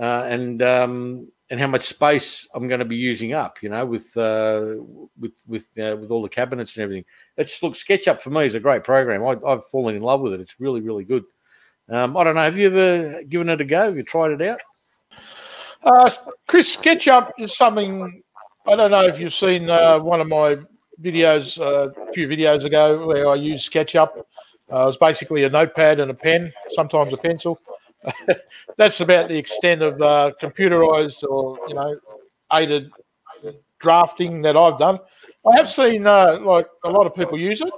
uh, 0.00 0.24
and 0.26 0.62
um, 0.62 1.28
and 1.50 1.60
how 1.60 1.66
much 1.66 1.82
space 1.82 2.46
I'm 2.54 2.68
going 2.68 2.80
to 2.80 2.84
be 2.84 2.96
using 2.96 3.32
up. 3.32 3.62
You 3.62 3.68
know, 3.68 3.86
with 3.86 4.16
uh, 4.16 4.76
with 5.18 5.40
with 5.46 5.66
uh, 5.78 5.96
with 5.96 6.10
all 6.10 6.22
the 6.22 6.28
cabinets 6.28 6.76
and 6.76 6.84
everything. 6.84 7.04
It's 7.36 7.62
look 7.62 7.74
SketchUp 7.74 8.20
for 8.20 8.30
me 8.30 8.46
is 8.46 8.54
a 8.54 8.60
great 8.60 8.84
program. 8.84 9.24
I, 9.24 9.48
I've 9.48 9.66
fallen 9.66 9.96
in 9.96 10.02
love 10.02 10.20
with 10.20 10.34
it. 10.34 10.40
It's 10.40 10.60
really 10.60 10.80
really 10.80 11.04
good. 11.04 11.24
Um, 11.88 12.16
I 12.16 12.24
don't 12.24 12.34
know. 12.34 12.42
Have 12.42 12.58
you 12.58 12.66
ever 12.66 13.22
given 13.24 13.48
it 13.48 13.60
a 13.60 13.64
go? 13.64 13.84
Have 13.84 13.96
you 13.96 14.02
tried 14.02 14.32
it 14.32 14.42
out? 14.42 14.60
Uh, 15.82 16.10
Chris, 16.48 16.76
SketchUp 16.76 17.30
is 17.38 17.56
something. 17.56 18.22
I 18.66 18.74
don't 18.74 18.90
know 18.90 19.04
if 19.04 19.20
you've 19.20 19.34
seen 19.34 19.70
uh, 19.70 20.00
one 20.00 20.20
of 20.20 20.26
my 20.26 20.56
videos 21.00 21.60
uh, 21.60 21.90
a 22.08 22.12
few 22.12 22.26
videos 22.26 22.64
ago 22.64 23.06
where 23.06 23.28
I 23.28 23.36
used 23.36 23.70
SketchUp. 23.72 24.18
Uh, 24.18 24.82
it 24.82 24.86
was 24.86 24.96
basically 24.96 25.44
a 25.44 25.48
notepad 25.48 26.00
and 26.00 26.10
a 26.10 26.14
pen, 26.14 26.52
sometimes 26.70 27.12
a 27.12 27.16
pencil. 27.16 27.60
That's 28.76 29.00
about 29.00 29.28
the 29.28 29.38
extent 29.38 29.82
of 29.82 30.00
uh, 30.00 30.32
computerized 30.40 31.22
or 31.24 31.58
you 31.68 31.74
know 31.74 31.98
aided 32.52 32.90
drafting 33.78 34.42
that 34.42 34.56
I've 34.56 34.78
done. 34.78 34.98
I 35.46 35.56
have 35.56 35.70
seen 35.70 36.06
uh, 36.06 36.38
like 36.40 36.66
a 36.84 36.90
lot 36.90 37.06
of 37.06 37.14
people 37.14 37.38
use 37.38 37.60
it, 37.60 37.72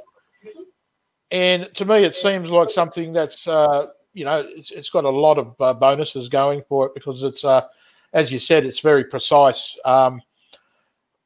and 1.31 1.69
to 1.75 1.85
me, 1.85 2.05
it 2.05 2.17
seems 2.17 2.51
like 2.51 2.71
something 2.71 3.13
that's 3.13 3.47
uh, 3.47 3.87
you 4.15 4.25
know 4.25 4.47
it's, 4.49 4.71
it's 4.71 4.91
got 4.91 5.05
a 5.05 5.11
lot 5.11 5.39
of 5.39 5.55
uh, 5.61 5.75
bonuses 5.75 6.29
going 6.29 6.63
for 6.69 6.87
it 6.87 6.95
because 6.95 7.23
it's 7.23 7.45
uh, 7.45 7.63
as 8.13 8.33
you 8.33 8.39
said, 8.39 8.65
it's 8.65 8.81
very 8.81 9.05
precise. 9.05 9.77
Um, 9.85 10.23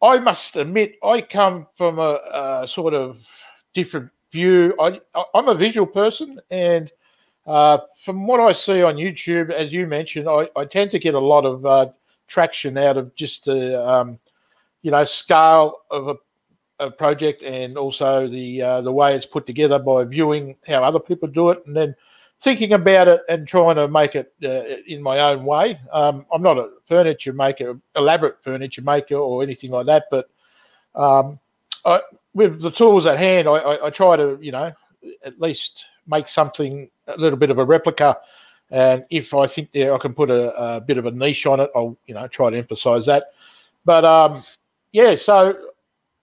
I 0.03 0.19
must 0.19 0.57
admit, 0.57 0.97
I 1.03 1.21
come 1.21 1.69
from 1.77 1.99
a, 1.99 2.19
a 2.63 2.69
sort 2.69 2.93
of 2.93 3.25
different 3.73 4.11
view. 4.33 4.75
I, 4.81 5.01
I'm 5.35 5.49
a 5.49 5.55
visual 5.55 5.87
person, 5.87 6.41
and 6.51 6.91
uh, 7.47 7.79
from 7.99 8.27
what 8.27 8.41
I 8.41 8.53
see 8.53 8.83
on 8.83 8.97
YouTube, 8.97 9.51
as 9.51 9.73
you 9.73 9.87
mentioned, 9.87 10.29
I, 10.29 10.49
I 10.57 10.65
tend 10.65 10.91
to 10.93 10.99
get 10.99 11.15
a 11.15 11.21
lot 11.21 11.45
of 11.45 11.67
uh, 11.67 11.87
traction 12.29 12.79
out 12.79 12.97
of 12.97 13.15
just 13.15 13.45
the 13.47 13.87
um, 13.87 14.19
you 14.83 14.91
know 14.91 15.05
scale 15.05 15.79
of 15.91 16.09
a, 16.09 16.17
a, 16.79 16.91
project 16.91 17.43
and 17.43 17.77
also 17.77 18.29
the 18.29 18.63
uh, 18.63 18.81
the 18.81 18.93
way 18.93 19.15
it's 19.15 19.27
put 19.27 19.47
together 19.47 19.79
by 19.79 20.05
viewing 20.05 20.57
how 20.67 20.85
other 20.85 21.01
people 21.01 21.29
do 21.29 21.51
it 21.51 21.63
and 21.67 21.77
then 21.77 21.95
thinking 22.41 22.73
about 22.73 23.09
it 23.09 23.23
and 23.29 23.47
trying 23.47 23.77
to 23.77 23.87
make 23.89 24.15
it 24.15 24.33
uh, 24.45 24.63
in 24.87 25.01
my 25.01 25.19
own 25.21 25.45
way. 25.45 25.81
Um, 25.93 26.27
I'm 26.33 26.43
not 26.43 26.59
a 26.59 26.71
furniture 26.87 27.33
maker, 27.33 27.79
elaborate 27.95 28.43
furniture 28.43 28.83
maker 28.83 29.17
or 29.17 29.43
anything 29.43 29.71
like 29.71 29.87
that, 29.87 30.07
but 30.11 30.29
um, 30.95 31.39
I, 31.85 32.01
with 32.35 32.61
the 32.61 32.71
tools 32.71 33.07
at 33.07 33.19
hand, 33.19 33.49
I, 33.49 33.53
I, 33.53 33.87
I, 33.87 33.91
try 33.91 34.17
to 34.17 34.39
you 34.41 34.53
know 34.53 34.73
at 35.25 35.41
least 35.41 35.87
make 36.07 36.29
something 36.29 36.91
a 37.17 37.21
little 37.21 37.39
bit 37.39 37.51
of 37.51 37.59
a 37.59 37.65
replica. 37.65 38.19
And 38.71 39.05
if 39.11 39.35
I 39.35 39.47
think 39.47 39.69
yeah, 39.73 39.93
I 39.93 39.99
can 39.99 40.15
put 40.15 40.31
a, 40.31 40.55
a, 40.55 40.81
bit 40.81 40.97
of 40.99 41.07
a 41.07 41.11
niche 41.11 41.47
on 41.47 41.61
it, 41.61 41.71
I'll 41.77 41.97
you 42.07 42.15
know 42.15 42.27
try 42.29 42.51
to 42.51 42.57
emphasize 42.57 43.07
that. 43.07 43.33
But 43.85 44.05
um, 44.05 44.43
yeah, 44.93 45.15
so 45.17 45.55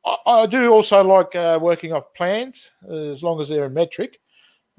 I, 0.05 0.17
I 0.25 0.46
do 0.46 0.72
also 0.72 1.03
like 1.03 1.36
uh, 1.36 1.60
working 1.62 1.93
off 1.93 2.13
plans 2.15 2.72
as 2.89 3.22
long 3.22 3.39
as 3.39 3.50
they're 3.50 3.65
in 3.65 3.74
metric, 3.74 4.19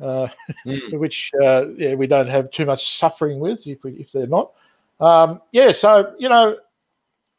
uh, 0.00 0.28
mm. 0.66 0.92
which 0.98 1.30
uh, 1.42 1.66
yeah 1.76 1.94
we 1.94 2.06
don't 2.06 2.28
have 2.28 2.50
too 2.50 2.66
much 2.66 2.96
suffering 2.96 3.38
with 3.38 3.66
if 3.66 3.84
we, 3.84 3.92
if 3.92 4.10
they're 4.10 4.26
not. 4.26 4.52
Um, 4.98 5.40
yeah, 5.52 5.72
so 5.72 6.14
you 6.18 6.28
know, 6.28 6.56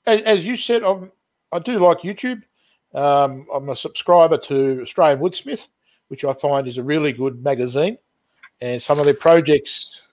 as, 0.05 0.21
as 0.21 0.45
you 0.45 0.57
said, 0.57 0.83
I'm, 0.83 1.11
I 1.51 1.59
do 1.59 1.79
like 1.79 1.99
YouTube. 1.99 2.43
Um, 2.93 3.47
I'm 3.53 3.69
a 3.69 3.75
subscriber 3.75 4.37
to 4.37 4.81
Australian 4.81 5.19
Woodsmith, 5.19 5.67
which 6.09 6.25
I 6.25 6.33
find 6.33 6.67
is 6.67 6.77
a 6.77 6.83
really 6.83 7.13
good 7.13 7.43
magazine, 7.43 7.97
and 8.61 8.81
some 8.81 8.99
of 8.99 9.05
their 9.05 9.13
projects. 9.13 10.03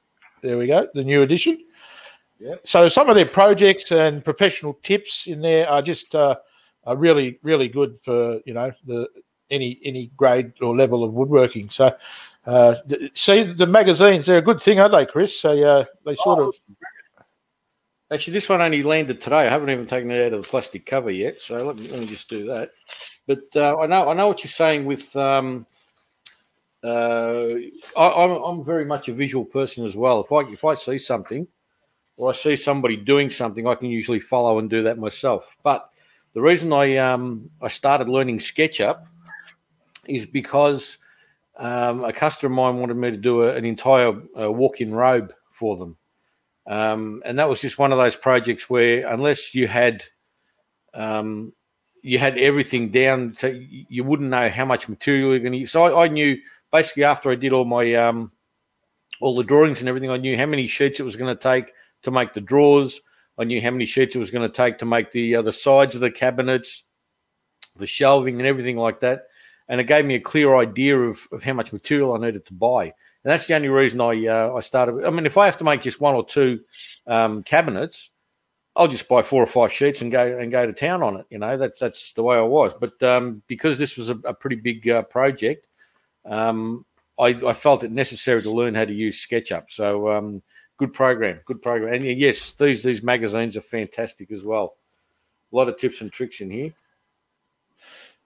There 0.42 0.58
we 0.58 0.66
go, 0.66 0.88
the 0.94 1.04
new 1.04 1.22
edition. 1.22 1.64
Yeah. 2.38 2.54
So 2.64 2.88
some 2.88 3.08
of 3.08 3.16
their 3.16 3.26
projects 3.26 3.90
and 3.90 4.24
professional 4.24 4.78
tips 4.82 5.26
in 5.26 5.40
there 5.40 5.68
are 5.68 5.82
just 5.82 6.14
uh, 6.14 6.36
are 6.84 6.96
really 6.96 7.38
really 7.42 7.68
good 7.68 7.98
for 8.04 8.40
you 8.46 8.54
know 8.54 8.72
the 8.86 9.08
any 9.50 9.80
any 9.84 10.10
grade 10.16 10.52
or 10.60 10.76
level 10.76 11.02
of 11.02 11.12
woodworking. 11.12 11.70
So 11.70 11.94
uh, 12.46 12.76
see 13.14 13.42
the 13.42 13.66
magazines 13.66 14.26
they're 14.26 14.38
a 14.38 14.42
good 14.42 14.60
thing, 14.60 14.78
aren't 14.78 14.92
they, 14.92 15.06
Chris? 15.06 15.38
So 15.38 15.60
uh, 15.62 15.84
they 16.04 16.14
sort 16.14 16.38
oh, 16.38 16.48
of. 16.48 16.54
Actually, 18.10 18.32
this 18.34 18.48
one 18.48 18.62
only 18.62 18.82
landed 18.82 19.20
today. 19.20 19.46
I 19.46 19.50
haven't 19.50 19.68
even 19.68 19.86
taken 19.86 20.10
it 20.10 20.26
out 20.26 20.32
of 20.32 20.42
the 20.42 20.48
plastic 20.48 20.86
cover 20.86 21.10
yet, 21.10 21.42
so 21.42 21.56
let 21.58 21.76
me, 21.76 21.88
let 21.88 22.00
me 22.00 22.06
just 22.06 22.30
do 22.30 22.46
that. 22.46 22.70
But 23.26 23.44
uh, 23.54 23.76
I 23.80 23.86
know 23.86 24.08
I 24.08 24.14
know 24.14 24.28
what 24.28 24.42
you're 24.44 24.48
saying 24.48 24.86
with. 24.86 25.14
Um, 25.16 25.66
uh, 26.84 27.54
I, 27.96 28.24
am 28.24 28.30
I'm, 28.30 28.42
I'm 28.42 28.64
very 28.64 28.84
much 28.84 29.08
a 29.08 29.12
visual 29.12 29.44
person 29.44 29.84
as 29.84 29.96
well. 29.96 30.20
If 30.20 30.32
I 30.32 30.40
if 30.52 30.64
I 30.64 30.74
see 30.74 30.98
something, 30.98 31.46
or 32.16 32.30
I 32.30 32.34
see 32.34 32.56
somebody 32.56 32.96
doing 32.96 33.30
something, 33.30 33.66
I 33.66 33.74
can 33.74 33.88
usually 33.88 34.20
follow 34.20 34.58
and 34.58 34.70
do 34.70 34.82
that 34.84 34.98
myself. 34.98 35.56
But 35.62 35.90
the 36.34 36.40
reason 36.40 36.72
I 36.72 36.96
um, 36.96 37.50
I 37.60 37.68
started 37.68 38.08
learning 38.08 38.38
SketchUp 38.38 39.04
is 40.06 40.24
because 40.24 40.98
um, 41.56 42.04
a 42.04 42.12
customer 42.12 42.52
of 42.52 42.56
mine 42.56 42.80
wanted 42.80 42.96
me 42.96 43.10
to 43.10 43.16
do 43.16 43.42
a, 43.42 43.54
an 43.54 43.64
entire 43.64 44.14
uh, 44.40 44.50
walk-in 44.50 44.94
robe 44.94 45.32
for 45.50 45.76
them, 45.76 45.96
um, 46.66 47.22
and 47.24 47.38
that 47.38 47.48
was 47.48 47.60
just 47.60 47.78
one 47.78 47.90
of 47.90 47.98
those 47.98 48.14
projects 48.14 48.70
where 48.70 49.06
unless 49.08 49.54
you 49.54 49.66
had 49.66 50.04
um, 50.94 51.52
you 52.02 52.18
had 52.18 52.38
everything 52.38 52.90
down, 52.90 53.34
to, 53.34 53.52
you 53.60 54.04
wouldn't 54.04 54.30
know 54.30 54.48
how 54.48 54.64
much 54.64 54.88
material 54.88 55.30
you're 55.30 55.40
going 55.40 55.52
to 55.52 55.58
use. 55.58 55.72
So 55.72 55.84
I, 55.84 56.04
I, 56.04 56.08
knew 56.08 56.38
basically 56.72 57.04
after 57.04 57.30
I 57.30 57.34
did 57.34 57.52
all 57.52 57.64
my 57.64 57.94
um, 57.94 58.32
all 59.20 59.36
the 59.36 59.44
drawings 59.44 59.80
and 59.80 59.88
everything, 59.88 60.10
I 60.10 60.16
knew 60.16 60.36
how 60.36 60.46
many 60.46 60.66
sheets 60.68 61.00
it 61.00 61.04
was 61.04 61.16
going 61.16 61.34
to 61.34 61.40
take 61.40 61.72
to 62.02 62.10
make 62.10 62.32
the 62.32 62.40
drawers. 62.40 63.00
I 63.38 63.44
knew 63.44 63.62
how 63.62 63.70
many 63.70 63.86
sheets 63.86 64.16
it 64.16 64.18
was 64.18 64.30
going 64.30 64.48
to 64.48 64.54
take 64.54 64.78
to 64.78 64.86
make 64.86 65.12
the 65.12 65.36
uh, 65.36 65.42
the 65.42 65.52
sides 65.52 65.94
of 65.94 66.00
the 66.00 66.10
cabinets, 66.10 66.84
the 67.76 67.86
shelving, 67.86 68.38
and 68.38 68.46
everything 68.46 68.76
like 68.76 69.00
that. 69.00 69.26
And 69.68 69.80
it 69.80 69.84
gave 69.84 70.04
me 70.04 70.14
a 70.14 70.20
clear 70.20 70.56
idea 70.56 70.98
of, 70.98 71.28
of 71.30 71.44
how 71.44 71.52
much 71.52 71.72
material 71.72 72.14
I 72.14 72.18
needed 72.18 72.46
to 72.46 72.54
buy. 72.54 72.84
And 72.84 73.32
that's 73.32 73.46
the 73.46 73.54
only 73.54 73.68
reason 73.68 74.00
I 74.00 74.26
uh, 74.26 74.54
I 74.56 74.60
started. 74.60 75.04
I 75.04 75.10
mean, 75.10 75.26
if 75.26 75.36
I 75.36 75.46
have 75.46 75.58
to 75.58 75.64
make 75.64 75.82
just 75.82 76.00
one 76.00 76.14
or 76.14 76.24
two 76.24 76.60
um, 77.06 77.42
cabinets, 77.42 78.10
I'll 78.74 78.88
just 78.88 79.08
buy 79.08 79.22
four 79.22 79.42
or 79.42 79.46
five 79.46 79.72
sheets 79.72 80.02
and 80.02 80.10
go 80.10 80.38
and 80.38 80.50
go 80.50 80.66
to 80.66 80.72
town 80.72 81.02
on 81.02 81.16
it. 81.16 81.26
You 81.30 81.38
know, 81.38 81.56
that's 81.56 81.78
that's 81.78 82.12
the 82.12 82.22
way 82.22 82.36
I 82.36 82.42
was. 82.42 82.72
But 82.80 83.00
um, 83.02 83.42
because 83.46 83.78
this 83.78 83.96
was 83.96 84.10
a, 84.10 84.16
a 84.24 84.34
pretty 84.34 84.56
big 84.56 84.88
uh, 84.88 85.02
project, 85.02 85.67
um, 86.24 86.84
I, 87.18 87.28
I, 87.46 87.52
felt 87.52 87.84
it 87.84 87.90
necessary 87.90 88.42
to 88.42 88.50
learn 88.50 88.74
how 88.74 88.84
to 88.84 88.92
use 88.92 89.26
SketchUp. 89.26 89.70
So 89.70 90.10
um, 90.10 90.42
good 90.78 90.92
program, 90.92 91.40
good 91.46 91.62
program. 91.62 91.94
And 91.94 92.04
yes, 92.04 92.52
these 92.52 92.82
these 92.82 93.02
magazines 93.02 93.56
are 93.56 93.62
fantastic 93.62 94.30
as 94.30 94.44
well. 94.44 94.76
A 95.52 95.56
lot 95.56 95.68
of 95.68 95.76
tips 95.76 96.00
and 96.00 96.12
tricks 96.12 96.40
in 96.40 96.50
here. 96.50 96.72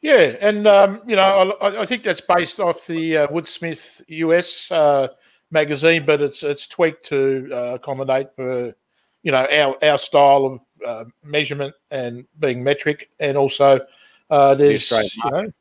Yeah, 0.02 0.36
and 0.40 0.66
um, 0.66 1.00
you 1.06 1.14
know, 1.14 1.56
I, 1.60 1.82
I, 1.82 1.86
think 1.86 2.02
that's 2.02 2.20
based 2.20 2.58
off 2.58 2.86
the 2.88 3.18
uh, 3.18 3.26
Woodsmith 3.28 4.02
US 4.08 4.70
uh, 4.72 5.08
magazine, 5.52 6.04
but 6.04 6.20
it's 6.20 6.42
it's 6.42 6.66
tweaked 6.66 7.06
to 7.06 7.48
uh, 7.52 7.74
accommodate 7.74 8.34
for 8.34 8.74
you 9.22 9.30
know 9.30 9.46
our 9.46 9.76
our 9.84 9.98
style 9.98 10.44
of 10.46 10.60
uh, 10.84 11.04
measurement 11.22 11.72
and 11.92 12.26
being 12.40 12.64
metric, 12.64 13.10
and 13.20 13.36
also 13.36 13.80
uh, 14.28 14.54
there's 14.56 14.88
the 14.88 15.08
you 15.24 15.30
know, 15.30 15.52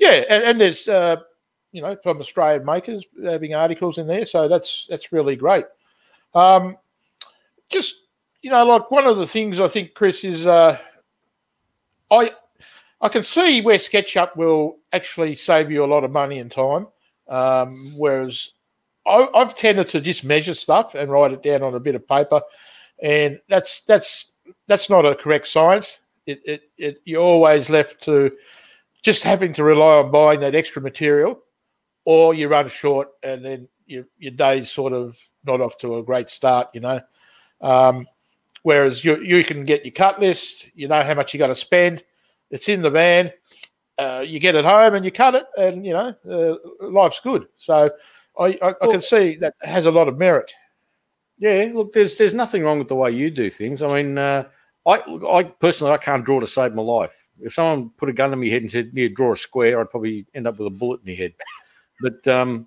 yeah, 0.00 0.24
and, 0.28 0.42
and 0.42 0.60
there's 0.60 0.88
uh, 0.88 1.16
you 1.72 1.82
know, 1.82 1.96
from 2.02 2.20
Australian 2.20 2.64
makers 2.64 3.04
having 3.22 3.54
articles 3.54 3.98
in 3.98 4.06
there. 4.06 4.26
So 4.26 4.48
that's 4.48 4.86
that's 4.88 5.12
really 5.12 5.36
great. 5.36 5.66
Um, 6.34 6.76
just 7.68 8.02
you 8.42 8.50
know, 8.50 8.64
like 8.64 8.90
one 8.90 9.06
of 9.06 9.18
the 9.18 9.26
things 9.26 9.60
I 9.60 9.68
think, 9.68 9.94
Chris, 9.94 10.24
is 10.24 10.46
uh, 10.46 10.78
I 12.10 12.32
I 13.00 13.08
can 13.08 13.22
see 13.22 13.60
where 13.60 13.78
SketchUp 13.78 14.36
will 14.36 14.78
actually 14.92 15.34
save 15.34 15.70
you 15.70 15.84
a 15.84 15.86
lot 15.86 16.02
of 16.02 16.10
money 16.10 16.38
and 16.38 16.50
time, 16.50 16.86
um, 17.28 17.94
whereas 17.96 18.50
I, 19.06 19.28
I've 19.34 19.54
tended 19.54 19.90
to 19.90 20.00
just 20.00 20.24
measure 20.24 20.54
stuff 20.54 20.94
and 20.94 21.10
write 21.10 21.32
it 21.32 21.42
down 21.42 21.62
on 21.62 21.74
a 21.74 21.80
bit 21.80 21.94
of 21.94 22.08
paper, 22.08 22.40
and 23.02 23.38
that's 23.48 23.82
that's 23.82 24.32
that's 24.66 24.88
not 24.88 25.04
a 25.04 25.14
correct 25.14 25.48
science. 25.48 26.00
It, 26.26 26.40
it, 26.44 26.62
it 26.78 27.02
you're 27.04 27.22
always 27.22 27.70
left 27.70 28.02
to 28.04 28.32
just 29.02 29.22
having 29.22 29.52
to 29.54 29.64
rely 29.64 29.98
on 29.98 30.10
buying 30.10 30.40
that 30.40 30.54
extra 30.54 30.82
material 30.82 31.40
or 32.04 32.34
you 32.34 32.48
run 32.48 32.68
short 32.68 33.08
and 33.22 33.44
then 33.44 33.68
your 33.86 34.04
your 34.18 34.32
day's 34.32 34.70
sort 34.70 34.92
of 34.92 35.16
not 35.44 35.60
off 35.60 35.76
to 35.78 35.96
a 35.96 36.02
great 36.02 36.30
start, 36.30 36.68
you 36.74 36.80
know. 36.80 37.00
Um, 37.60 38.06
whereas 38.62 39.04
you 39.04 39.22
you 39.22 39.44
can 39.44 39.64
get 39.64 39.84
your 39.84 39.92
cut 39.92 40.20
list, 40.20 40.68
you 40.74 40.88
know 40.88 41.02
how 41.02 41.14
much 41.14 41.34
you're 41.34 41.38
going 41.38 41.50
to 41.50 41.54
spend. 41.54 42.04
It's 42.50 42.68
in 42.68 42.82
the 42.82 42.90
van. 42.90 43.32
Uh, 43.98 44.24
you 44.26 44.38
get 44.38 44.54
it 44.54 44.64
home 44.64 44.94
and 44.94 45.04
you 45.04 45.10
cut 45.10 45.34
it, 45.34 45.44
and 45.58 45.84
you 45.84 45.92
know 45.92 46.14
uh, 46.30 46.88
life's 46.88 47.20
good. 47.20 47.46
So 47.56 47.90
I, 48.38 48.44
I, 48.44 48.56
I 48.62 48.74
well, 48.80 48.90
can 48.92 49.02
see 49.02 49.36
that 49.36 49.54
has 49.60 49.86
a 49.86 49.90
lot 49.90 50.08
of 50.08 50.16
merit. 50.16 50.52
Yeah, 51.38 51.70
look, 51.72 51.92
there's 51.92 52.16
there's 52.16 52.34
nothing 52.34 52.62
wrong 52.62 52.78
with 52.78 52.88
the 52.88 52.94
way 52.94 53.10
you 53.10 53.30
do 53.30 53.50
things. 53.50 53.82
I 53.82 54.02
mean, 54.02 54.16
uh, 54.16 54.44
I 54.86 55.00
I 55.28 55.42
personally 55.44 55.92
I 55.92 55.98
can't 55.98 56.24
draw 56.24 56.40
to 56.40 56.46
save 56.46 56.74
my 56.74 56.82
life. 56.82 57.14
If 57.42 57.54
someone 57.54 57.90
put 57.96 58.08
a 58.08 58.12
gun 58.12 58.30
to 58.30 58.36
my 58.36 58.46
head 58.46 58.62
and 58.62 58.70
said, 58.70 58.90
"Yeah, 58.94 59.08
draw 59.14 59.32
a 59.32 59.36
square," 59.36 59.80
I'd 59.80 59.90
probably 59.90 60.26
end 60.34 60.46
up 60.46 60.58
with 60.58 60.66
a 60.66 60.70
bullet 60.70 61.00
in 61.04 61.12
my 61.12 61.16
head. 61.16 61.34
But 62.02 62.26
um, 62.28 62.66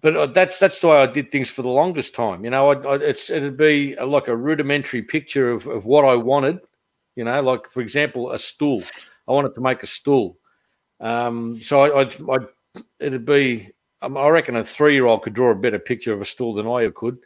but 0.00 0.16
uh, 0.16 0.26
that's 0.26 0.58
that's 0.58 0.80
the 0.80 0.88
way 0.88 1.02
I 1.02 1.06
did 1.06 1.30
things 1.30 1.48
for 1.48 1.62
the 1.62 1.68
longest 1.68 2.14
time. 2.14 2.44
You 2.44 2.50
know, 2.50 2.72
I, 2.72 2.74
I, 2.74 2.94
it's 2.96 3.30
it'd 3.30 3.56
be 3.56 3.94
a, 3.94 4.06
like 4.06 4.28
a 4.28 4.36
rudimentary 4.36 5.02
picture 5.02 5.50
of, 5.50 5.66
of 5.66 5.86
what 5.86 6.04
I 6.04 6.14
wanted. 6.16 6.60
You 7.16 7.24
know, 7.24 7.40
like 7.40 7.70
for 7.70 7.80
example, 7.80 8.30
a 8.30 8.38
stool. 8.38 8.82
I 9.26 9.32
wanted 9.32 9.54
to 9.54 9.60
make 9.60 9.82
a 9.82 9.86
stool. 9.86 10.38
Um, 11.00 11.60
so 11.62 11.82
I, 11.82 12.02
I, 12.02 12.10
I 12.34 12.38
it'd 13.00 13.24
be 13.24 13.70
um, 14.02 14.16
I 14.16 14.28
reckon 14.28 14.56
a 14.56 14.64
three 14.64 14.94
year 14.94 15.06
old 15.06 15.22
could 15.22 15.34
draw 15.34 15.50
a 15.50 15.56
better 15.56 15.78
picture 15.78 16.12
of 16.12 16.20
a 16.20 16.26
stool 16.26 16.54
than 16.54 16.66
I 16.66 16.88
could. 16.90 17.18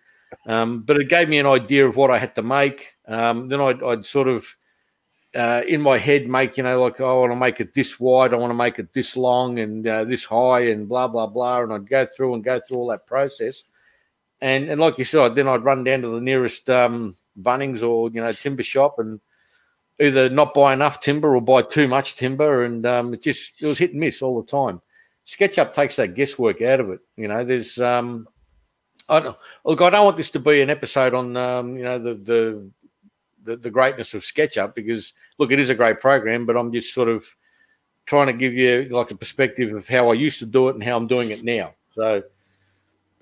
Um, 0.46 0.82
but 0.82 0.96
it 0.96 1.08
gave 1.08 1.28
me 1.28 1.38
an 1.38 1.46
idea 1.46 1.87
of 1.87 1.96
what 1.96 2.11
I 2.11 2.18
had 2.18 2.34
to 2.37 2.42
make. 2.42 2.94
Um, 3.06 3.49
then 3.49 3.61
I'd, 3.61 3.82
I'd, 3.82 4.06
sort 4.06 4.28
of 4.28 4.46
uh, 5.35 5.62
in 5.67 5.81
my 5.81 5.99
head 5.99 6.29
make 6.29 6.57
you 6.57 6.62
know 6.62 6.83
like 6.83 7.01
oh, 7.01 7.19
I 7.19 7.21
want 7.21 7.33
to 7.33 7.37
make 7.37 7.61
it 7.61 7.75
this 7.75 7.99
wide, 7.99 8.35
I 8.35 8.37
want 8.37 8.51
to 8.51 8.55
make 8.55 8.79
it 8.79 8.93
this 8.93 9.17
long 9.17 9.59
and 9.59 9.87
uh, 9.87 10.05
this 10.05 10.25
high 10.25 10.67
and 10.69 10.89
blah 10.89 11.09
blah 11.09 11.27
blah, 11.27 11.62
and 11.62 11.73
I'd 11.73 11.89
go 11.89 12.07
through 12.07 12.35
and 12.35 12.45
go 12.45 12.61
through 12.61 12.79
all 12.79 12.89
that 12.89 13.07
process, 13.07 13.65
and 14.41 14.69
and 14.69 14.81
like 14.81 14.99
you 14.99 15.05
said, 15.05 15.35
then 15.35 15.49
I'd 15.49 15.65
run 15.65 15.85
down 15.85 16.03
to 16.03 16.09
the 16.09 16.21
nearest 16.21 16.69
um, 16.69 17.17
Bunnings 17.41 17.83
or 17.83 18.11
you 18.11 18.21
know 18.21 18.33
timber 18.33 18.62
shop 18.62 18.99
and 18.99 19.21
either 20.01 20.29
not 20.29 20.55
buy 20.55 20.73
enough 20.73 21.01
timber 21.01 21.35
or 21.35 21.41
buy 21.41 21.62
too 21.62 21.89
much 21.89 22.15
timber, 22.15 22.65
and 22.65 22.85
um, 22.85 23.15
it 23.15 23.23
just 23.23 23.55
it 23.61 23.67
was 23.67 23.79
hit 23.79 23.93
and 23.93 24.01
miss 24.01 24.23
all 24.23 24.41
the 24.41 24.47
time. 24.47 24.83
SketchUp 25.27 25.73
takes 25.73 25.97
that 25.97 26.15
guesswork 26.15 26.61
out 26.62 26.81
of 26.81 26.91
it. 26.91 27.01
You 27.17 27.29
know, 27.29 27.45
there's 27.45 27.79
um, 27.79 28.27
I 29.09 29.21
don't, 29.21 29.37
look, 29.65 29.81
I 29.81 29.91
don't 29.91 30.05
want 30.05 30.17
this 30.17 30.31
to 30.33 30.41
be 30.41 30.61
an 30.61 30.71
episode 30.71 31.15
on 31.15 31.37
um, 31.37 31.77
you 31.77 31.85
know 31.85 31.99
the 31.99 32.15
the 32.15 32.71
the, 33.44 33.56
the 33.56 33.70
greatness 33.70 34.14
of 34.14 34.22
SketchUp 34.22 34.75
because 34.75 35.12
look, 35.38 35.50
it 35.50 35.61
is 35.61 35.70
a 35.70 35.75
great 35.75 36.00
program, 36.00 36.46
but 36.46 36.56
I'm 36.56 36.72
just 36.72 36.94
sort 36.94 37.08
of 37.08 37.25
trying 38.06 38.26
to 38.26 38.32
give 38.32 38.54
you 38.54 38.84
like 38.90 39.11
a 39.11 39.16
perspective 39.16 39.75
of 39.75 39.88
how 39.88 40.11
I 40.11 40.14
used 40.14 40.38
to 40.40 40.46
do 40.46 40.68
it 40.68 40.75
and 40.75 40.84
how 40.84 40.96
I'm 40.96 41.06
doing 41.06 41.30
it 41.30 41.44
now. 41.44 41.75
So, 41.94 42.22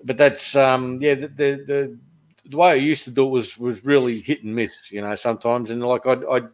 but 0.03 0.17
that's 0.17 0.55
um, 0.55 1.01
yeah, 1.01 1.15
the 1.15 1.27
the 1.27 1.63
the, 1.65 1.97
the 2.49 2.57
way 2.57 2.71
I 2.71 2.75
used 2.75 3.03
to 3.05 3.11
do 3.11 3.27
it 3.27 3.31
was 3.31 3.57
was 3.57 3.83
really 3.85 4.21
hit 4.21 4.43
and 4.43 4.55
miss, 4.55 4.91
you 4.91 5.01
know, 5.01 5.15
sometimes. 5.15 5.69
And 5.69 5.83
like 5.83 6.05
I'd 6.05 6.25
I'd, 6.25 6.47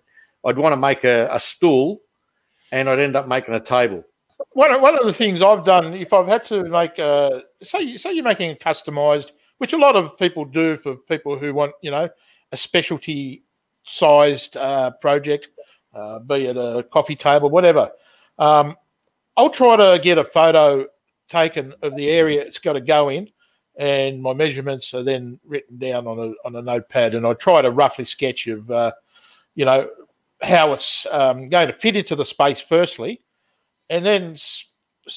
I'd 0.45 0.57
want 0.57 0.74
to 0.74 0.77
make 0.77 1.03
a, 1.03 1.29
a 1.31 1.39
stool, 1.39 2.01
and 2.71 2.89
I'd 2.89 3.00
end 3.00 3.15
up 3.15 3.27
making 3.27 3.53
a 3.53 3.59
table. 3.59 4.03
One 4.51 4.74
of, 4.74 4.81
one 4.81 4.97
of 4.97 5.05
the 5.05 5.13
things 5.13 5.41
I've 5.41 5.65
done, 5.65 5.93
if 5.93 6.13
I've 6.13 6.27
had 6.27 6.43
to 6.45 6.63
make 6.63 7.00
a 7.00 7.43
say 7.63 7.97
say 7.97 8.13
you're 8.13 8.24
making 8.24 8.51
a 8.51 8.55
customized, 8.55 9.31
which 9.57 9.74
a 9.74 9.77
lot 9.77 9.95
of 9.95 10.17
people 10.17 10.45
do 10.45 10.77
for 10.77 10.95
people 10.95 11.38
who 11.38 11.53
want 11.53 11.74
you 11.81 11.91
know 11.91 12.09
a 12.51 12.57
specialty 12.57 13.43
sized 13.88 14.58
uh, 14.58 14.91
project, 14.91 15.50
uh, 15.94 16.20
be 16.20 16.46
it 16.46 16.58
a 16.58 16.84
coffee 16.91 17.15
table, 17.15 17.50
whatever. 17.50 17.91
Um, 18.38 18.75
I'll 19.36 19.50
try 19.50 19.75
to 19.75 20.00
get 20.01 20.17
a 20.17 20.24
photo 20.24 20.86
taken 21.29 21.74
of 21.82 21.96
the 21.96 22.10
area 22.10 22.41
it's 22.41 22.60
got 22.60 22.74
to 22.74 22.82
go 22.82 23.10
in, 23.10 23.29
and 23.77 24.22
my 24.22 24.34
measurements 24.34 24.94
are 24.94 25.03
then 25.03 25.39
written 25.46 25.77
down 25.77 26.08
on 26.08 26.20
a 26.20 26.48
on 26.48 26.56
a 26.56 26.62
notepad, 26.62 27.15
and 27.15 27.25
I 27.25 27.34
try 27.34 27.62
to 27.62 27.72
roughly 27.72 28.06
sketch 28.06 28.48
of, 28.48 28.70
uh, 28.70 28.91
you 29.56 29.65
know, 29.65 29.89
how 30.41 30.74
it's 30.74 31.06
um, 31.12 31.50
going 31.50 31.67
to 31.67 31.74
fit 31.74 31.96
into 31.96 32.15
the 32.15 32.25
space 32.25 32.60
firstly, 32.60 33.22
and 33.89 34.06
then 34.06 34.38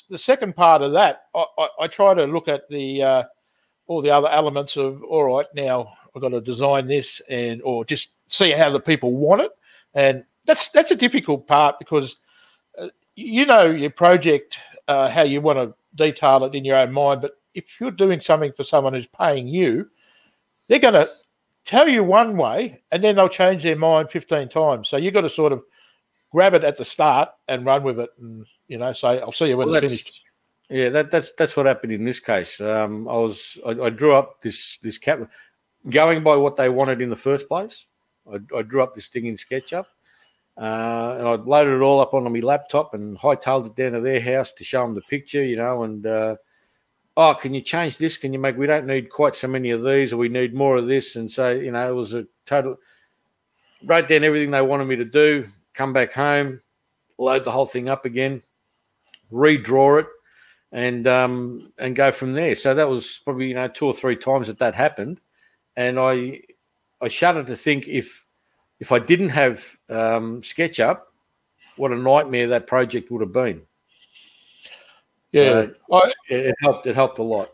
the 0.09 0.19
second 0.19 0.55
part 0.55 0.83
of 0.83 0.93
that, 0.93 1.25
I, 1.35 1.45
I, 1.59 1.69
I 1.81 1.87
try 1.89 2.15
to 2.15 2.25
look 2.25 2.49
at 2.49 2.69
the 2.69 3.03
uh, 3.03 3.23
all 3.87 4.03
the 4.03 4.11
other 4.11 4.29
elements 4.29 4.77
of 4.77 5.03
all 5.03 5.25
right 5.25 5.47
now 5.55 5.93
I've 6.15 6.23
got 6.23 6.31
to 6.31 6.41
design 6.41 6.87
this 6.87 7.21
and 7.29 7.63
or 7.63 7.85
just 7.85 8.13
see 8.29 8.51
how 8.51 8.71
the 8.71 8.81
people 8.81 9.13
want 9.13 9.43
it, 9.43 9.53
and 9.95 10.25
that's 10.47 10.69
that's 10.69 10.91
a 10.91 10.97
difficult 10.97 11.47
part 11.47 11.79
because 11.79 12.17
uh, 12.79 12.89
you 13.17 13.47
know 13.47 13.65
your 13.67 13.91
project 13.91 14.59
uh, 14.89 15.09
how 15.09 15.23
you 15.23 15.41
want 15.41 15.59
to 15.59 15.75
detail 15.95 16.45
it 16.45 16.55
in 16.55 16.65
your 16.65 16.77
own 16.77 16.93
mind, 16.93 17.21
but 17.21 17.39
if 17.55 17.81
you're 17.81 17.91
doing 17.91 18.21
something 18.21 18.53
for 18.53 18.65
someone 18.65 18.93
who's 18.93 19.07
paying 19.07 19.49
you, 19.49 19.89
they're 20.69 20.79
going 20.79 20.95
to 20.95 21.09
tell 21.65 21.89
you 21.89 22.03
one 22.03 22.37
way 22.37 22.81
and 22.91 23.03
then 23.03 23.17
they'll 23.17 23.29
change 23.29 23.63
their 23.63 23.77
mind 23.77 24.11
15 24.11 24.49
times. 24.49 24.89
So 24.89 24.97
you've 24.97 25.15
got 25.15 25.23
to 25.23 25.31
sort 25.31 25.53
of 25.53 25.63
grab 26.33 26.55
it 26.55 26.65
at 26.65 26.77
the 26.77 26.85
start 26.85 27.31
and 27.49 27.65
run 27.65 27.83
with 27.83 28.01
it 28.01 28.11
and, 28.21 28.47
you 28.69 28.79
know, 28.79 28.93
say, 28.93 29.21
I'll 29.21 29.33
see 29.33 29.47
you 29.47 29.57
when 29.57 29.69
well, 29.69 29.85
it's 29.85 30.01
finished. 30.01 30.25
Yeah, 30.69 30.89
that, 30.91 31.11
that's 31.11 31.33
that's 31.37 31.57
what 31.57 31.67
happened 31.67 31.93
in 31.93 32.05
this 32.05 32.21
case. 32.21 32.61
Um, 32.61 33.09
I 33.09 33.15
was 33.15 33.59
I, 33.67 33.71
I, 33.71 33.91
drew 33.91 34.15
up 34.15 34.41
this 34.41 34.79
this 34.83 34.99
cap, 34.99 35.29
going 35.89 36.23
by 36.23 36.37
what 36.37 36.57
they 36.57 36.69
wanted 36.69 37.01
in 37.01 37.11
the 37.11 37.17
first 37.17 37.49
place. 37.49 37.87
I, 38.31 38.39
I 38.57 38.63
drew 38.63 38.83
up 38.83 38.95
this 38.95 39.09
thing 39.09 39.27
in 39.27 39.37
SketchUp, 39.37 39.87
uh, 40.59 41.17
and 41.19 41.29
I 41.29 41.35
loaded 41.35 41.77
it 41.77 41.83
all 41.83 42.01
up 42.01 42.15
onto 42.15 42.31
my 42.31 42.41
laptop 42.41 42.95
and 42.95 43.19
hightailed 43.19 43.67
it 43.67 43.77
down 43.77 43.93
to 43.93 44.01
their 44.01 44.21
house 44.21 44.53
to 44.53 44.65
show 44.65 44.83
them 44.83 44.95
the 44.95 45.01
picture, 45.03 45.43
you 45.43 45.57
know, 45.57 45.83
and 45.83 46.07
uh, 46.07 46.37
oh, 47.17 47.35
can 47.35 47.55
you 47.55 47.61
change 47.61 47.99
this? 47.99 48.17
Can 48.17 48.33
you 48.33 48.39
make? 48.39 48.57
We 48.57 48.67
don't 48.67 48.87
need 48.87 49.11
quite 49.11 49.37
so 49.37 49.49
many 49.49 49.71
of 49.71 49.83
these, 49.83 50.13
or 50.13 50.17
we 50.17 50.29
need 50.29 50.55
more 50.55 50.77
of 50.77 50.87
this. 50.87 51.17
And 51.17 51.31
so, 51.31 51.51
you 51.51 51.73
know, 51.73 51.89
it 51.89 51.95
was 51.95 52.15
a 52.15 52.27
total. 52.47 52.77
Wrote 53.85 54.09
down 54.09 54.25
everything 54.25 54.51
they 54.51 54.63
wanted 54.63 54.87
me 54.87 54.97
to 54.97 55.05
do. 55.05 55.49
Come 55.73 55.93
back 55.93 56.13
home, 56.13 56.61
load 57.19 57.45
the 57.45 57.51
whole 57.51 57.67
thing 57.67 57.89
up 57.89 58.05
again, 58.05 58.43
redraw 59.33 60.01
it, 60.01 60.07
and 60.73 61.07
um, 61.07 61.73
and 61.79 61.97
go 61.97 62.11
from 62.13 62.33
there. 62.33 62.55
So 62.57 62.75
that 62.75 62.89
was 62.89 63.21
probably 63.25 63.49
you 63.49 63.55
know 63.55 63.69
two 63.69 63.87
or 63.87 63.95
three 63.95 64.17
times 64.17 64.49
that 64.49 64.59
that 64.59 64.75
happened, 64.75 65.21
and 65.77 65.99
I 65.99 66.43
I 67.01 67.09
shudder 67.09 67.45
to 67.45 67.57
think 67.57 67.89
if 67.89 68.25
if 68.79 68.93
I 68.93 68.99
didn't 68.99 69.29
have 69.31 69.59
um, 69.89 70.41
SketchUp, 70.43 71.01
what 71.77 71.93
a 71.93 71.97
nightmare 71.97 72.49
that 72.49 72.67
project 72.67 73.11
would 73.11 73.21
have 73.21 73.33
been. 73.33 73.63
Yeah, 75.33 75.67
I, 75.93 76.13
it 76.29 76.55
helped. 76.61 76.87
It 76.87 76.95
helped 76.95 77.19
a 77.19 77.23
lot. 77.23 77.53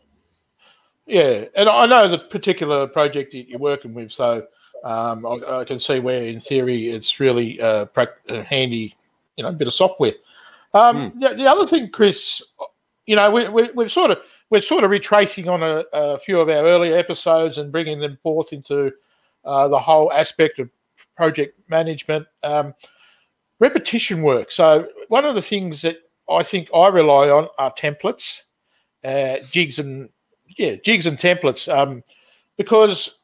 Yeah, 1.06 1.44
and 1.54 1.68
I 1.68 1.86
know 1.86 2.08
the 2.08 2.18
particular 2.18 2.86
project 2.86 3.32
that 3.32 3.48
you're 3.48 3.58
working 3.58 3.94
with, 3.94 4.10
so 4.10 4.46
um, 4.82 5.24
I, 5.24 5.60
I, 5.60 5.64
can 5.64 5.78
see 5.78 6.00
where, 6.00 6.24
in 6.24 6.40
theory, 6.40 6.90
it's 6.90 7.20
really 7.20 7.60
uh, 7.60 7.86
uh 7.96 8.42
handy. 8.42 8.96
You 9.36 9.44
know, 9.44 9.52
bit 9.52 9.68
of 9.68 9.74
software. 9.74 10.14
Um, 10.72 11.12
mm. 11.12 11.20
the, 11.20 11.34
the, 11.34 11.50
other 11.50 11.66
thing, 11.66 11.90
Chris, 11.90 12.42
you 13.06 13.16
know, 13.16 13.30
we, 13.30 13.48
we, 13.48 13.70
we've 13.74 13.92
sort 13.92 14.10
of 14.10 14.18
we're 14.50 14.60
sort 14.60 14.84
of 14.84 14.90
retracing 14.90 15.48
on 15.48 15.62
a, 15.62 15.84
a, 15.92 16.18
few 16.18 16.38
of 16.40 16.48
our 16.48 16.64
earlier 16.64 16.96
episodes 16.96 17.58
and 17.58 17.72
bringing 17.72 18.00
them 18.00 18.18
forth 18.22 18.52
into 18.52 18.92
uh, 19.44 19.68
the 19.68 19.78
whole 19.78 20.12
aspect 20.12 20.58
of 20.58 20.70
project 21.16 21.58
management. 21.68 22.26
Um, 22.42 22.74
repetition 23.58 24.22
work. 24.22 24.50
So 24.50 24.88
one 25.08 25.24
of 25.24 25.34
the 25.34 25.42
things 25.42 25.82
that 25.82 25.98
I 26.28 26.42
think 26.42 26.68
I 26.74 26.88
rely 26.88 27.28
on 27.28 27.48
are 27.58 27.72
templates, 27.72 28.42
uh, 29.04 29.38
jigs 29.50 29.78
and 29.78 30.10
yeah, 30.56 30.76
jigs 30.76 31.06
and 31.06 31.18
templates. 31.18 31.72
Um, 31.72 32.02
because 32.56 33.16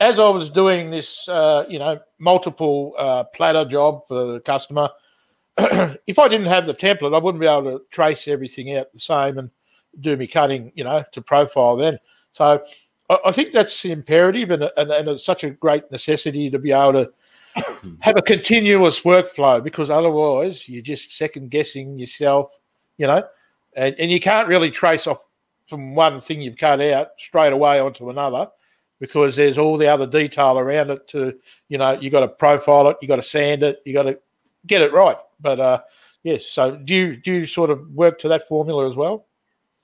as 0.00 0.18
I 0.18 0.28
was 0.28 0.50
doing 0.50 0.90
this, 0.90 1.28
uh, 1.28 1.64
you 1.68 1.78
know, 1.78 2.00
multiple 2.18 2.94
uh, 2.98 3.24
platter 3.24 3.64
job 3.64 4.06
for 4.08 4.24
the 4.32 4.40
customer, 4.40 4.90
if 5.58 6.18
I 6.18 6.28
didn't 6.28 6.46
have 6.46 6.66
the 6.66 6.74
template, 6.74 7.14
I 7.14 7.18
wouldn't 7.18 7.40
be 7.40 7.46
able 7.46 7.78
to 7.78 7.84
trace 7.90 8.26
everything 8.26 8.74
out 8.76 8.92
the 8.92 9.00
same 9.00 9.38
and 9.38 9.50
do 10.00 10.16
me 10.16 10.26
cutting, 10.26 10.72
you 10.74 10.84
know, 10.84 11.04
to 11.12 11.22
profile 11.22 11.76
then. 11.76 11.98
So 12.32 12.62
I, 13.08 13.18
I 13.26 13.32
think 13.32 13.52
that's 13.52 13.84
imperative 13.84 14.50
and, 14.50 14.70
and, 14.76 14.90
and 14.90 15.08
it's 15.08 15.24
such 15.24 15.44
a 15.44 15.50
great 15.50 15.90
necessity 15.90 16.50
to 16.50 16.58
be 16.58 16.72
able 16.72 16.92
to 16.92 17.12
have 18.00 18.16
a 18.16 18.22
continuous 18.22 19.00
workflow 19.00 19.62
because 19.62 19.90
otherwise 19.90 20.68
you're 20.68 20.82
just 20.82 21.16
second 21.16 21.50
guessing 21.50 21.98
yourself, 21.98 22.50
you 22.96 23.06
know, 23.06 23.24
and, 23.74 23.94
and 23.98 24.10
you 24.10 24.20
can't 24.20 24.48
really 24.48 24.70
trace 24.70 25.06
off 25.06 25.18
from 25.66 25.94
one 25.94 26.18
thing 26.18 26.40
you've 26.40 26.56
cut 26.56 26.80
out 26.80 27.10
straight 27.18 27.52
away 27.52 27.78
onto 27.78 28.10
another 28.10 28.48
because 29.00 29.34
there's 29.34 29.58
all 29.58 29.78
the 29.78 29.88
other 29.88 30.06
detail 30.06 30.58
around 30.58 30.90
it 30.90 31.08
to, 31.08 31.34
you 31.68 31.78
know, 31.78 31.92
you 31.92 32.10
got 32.10 32.20
to 32.20 32.28
profile 32.28 32.88
it, 32.88 32.98
you 33.00 33.08
got 33.08 33.16
to 33.16 33.22
sand 33.22 33.62
it, 33.62 33.80
you 33.84 33.92
got 33.92 34.02
to 34.02 34.18
get 34.66 34.82
it 34.82 34.92
right. 34.92 35.16
But 35.40 35.60
uh, 35.60 35.80
yes, 36.22 36.46
so 36.46 36.76
do 36.76 36.94
you 36.94 37.16
do 37.16 37.32
you 37.32 37.46
sort 37.46 37.70
of 37.70 37.88
work 37.90 38.18
to 38.20 38.28
that 38.28 38.46
formula 38.46 38.88
as 38.88 38.96
well? 38.96 39.26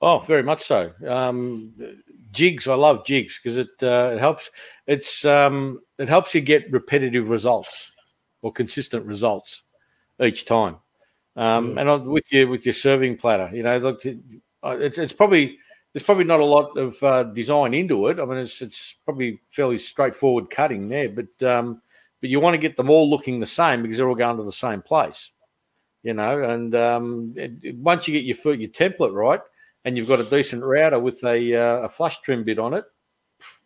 Oh, 0.01 0.19
very 0.19 0.43
much 0.43 0.61
so. 0.63 0.91
Um, 1.07 1.73
jigs, 2.31 2.67
I 2.67 2.75
love 2.75 3.05
jigs 3.05 3.39
because 3.41 3.57
it 3.57 3.69
uh, 3.81 4.11
it 4.13 4.19
helps. 4.19 4.51
It's 4.85 5.25
um, 5.25 5.79
it 5.97 6.07
helps 6.07 6.35
you 6.35 6.41
get 6.41 6.71
repetitive 6.71 7.29
results 7.29 7.91
or 8.41 8.51
consistent 8.51 9.05
results 9.05 9.63
each 10.21 10.45
time. 10.45 10.77
Um. 11.35 11.77
And 11.77 12.07
with 12.07 12.31
your 12.31 12.47
with 12.47 12.65
your 12.65 12.73
serving 12.73 13.17
platter, 13.17 13.49
you 13.53 13.63
know, 13.63 13.77
look, 13.79 14.01
it's 14.05 14.97
it's 14.99 15.13
probably 15.13 15.57
there's 15.93 16.03
probably 16.03 16.25
not 16.25 16.39
a 16.41 16.45
lot 16.45 16.77
of 16.77 17.01
uh, 17.03 17.23
design 17.23 17.73
into 17.73 18.07
it. 18.07 18.19
I 18.19 18.25
mean, 18.25 18.37
it's 18.39 18.61
it's 18.61 18.97
probably 19.05 19.41
fairly 19.49 19.79
straightforward 19.79 20.49
cutting 20.51 20.89
there, 20.89 21.09
but 21.09 21.43
um, 21.43 21.81
but 22.21 22.29
you 22.29 22.39
want 22.39 22.53
to 22.55 22.59
get 22.59 22.75
them 22.75 22.89
all 22.91 23.09
looking 23.09 23.39
the 23.39 23.45
same 23.47 23.81
because 23.81 23.97
they're 23.97 24.09
all 24.09 24.15
going 24.15 24.37
to 24.37 24.43
the 24.43 24.51
same 24.51 24.81
place, 24.83 25.31
you 26.03 26.13
know. 26.13 26.43
And 26.43 26.75
um, 26.75 27.33
it, 27.35 27.75
once 27.77 28.07
you 28.07 28.13
get 28.19 28.25
your 28.25 28.55
your 28.55 28.69
template 28.69 29.13
right, 29.13 29.41
and 29.87 29.97
you've 29.97 30.09
got 30.09 30.19
a 30.19 30.29
decent 30.29 30.65
router 30.65 30.99
with 30.99 31.23
a, 31.23 31.55
uh, 31.55 31.77
a 31.83 31.89
flush 31.89 32.19
trim 32.19 32.43
bit 32.43 32.59
on 32.59 32.73
it, 32.73 32.83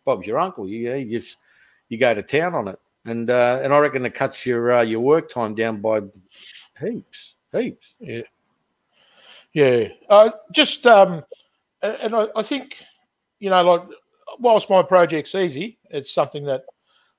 Bob's 0.04 0.24
your 0.24 0.38
uncle. 0.38 0.68
You, 0.68 0.94
you 0.94 1.18
just 1.18 1.36
you 1.88 1.98
go 1.98 2.14
to 2.14 2.22
town 2.22 2.54
on 2.54 2.68
it, 2.68 2.78
and 3.04 3.28
uh, 3.28 3.58
and 3.60 3.74
I 3.74 3.78
reckon 3.80 4.06
it 4.06 4.14
cuts 4.14 4.46
your 4.46 4.72
uh, 4.72 4.82
your 4.82 5.00
work 5.00 5.32
time 5.32 5.56
down 5.56 5.80
by 5.80 6.00
heaps, 6.80 7.34
heaps. 7.50 7.96
Yeah, 7.98 8.22
yeah. 9.52 9.88
Uh, 10.08 10.30
just 10.52 10.86
um, 10.86 11.24
and 11.82 12.14
I, 12.14 12.28
I 12.36 12.42
think 12.44 12.76
you 13.40 13.50
know, 13.50 13.62
like 13.64 13.82
whilst 14.38 14.70
my 14.70 14.84
project's 14.84 15.34
easy, 15.34 15.78
it's 15.90 16.12
something 16.12 16.44
that 16.44 16.66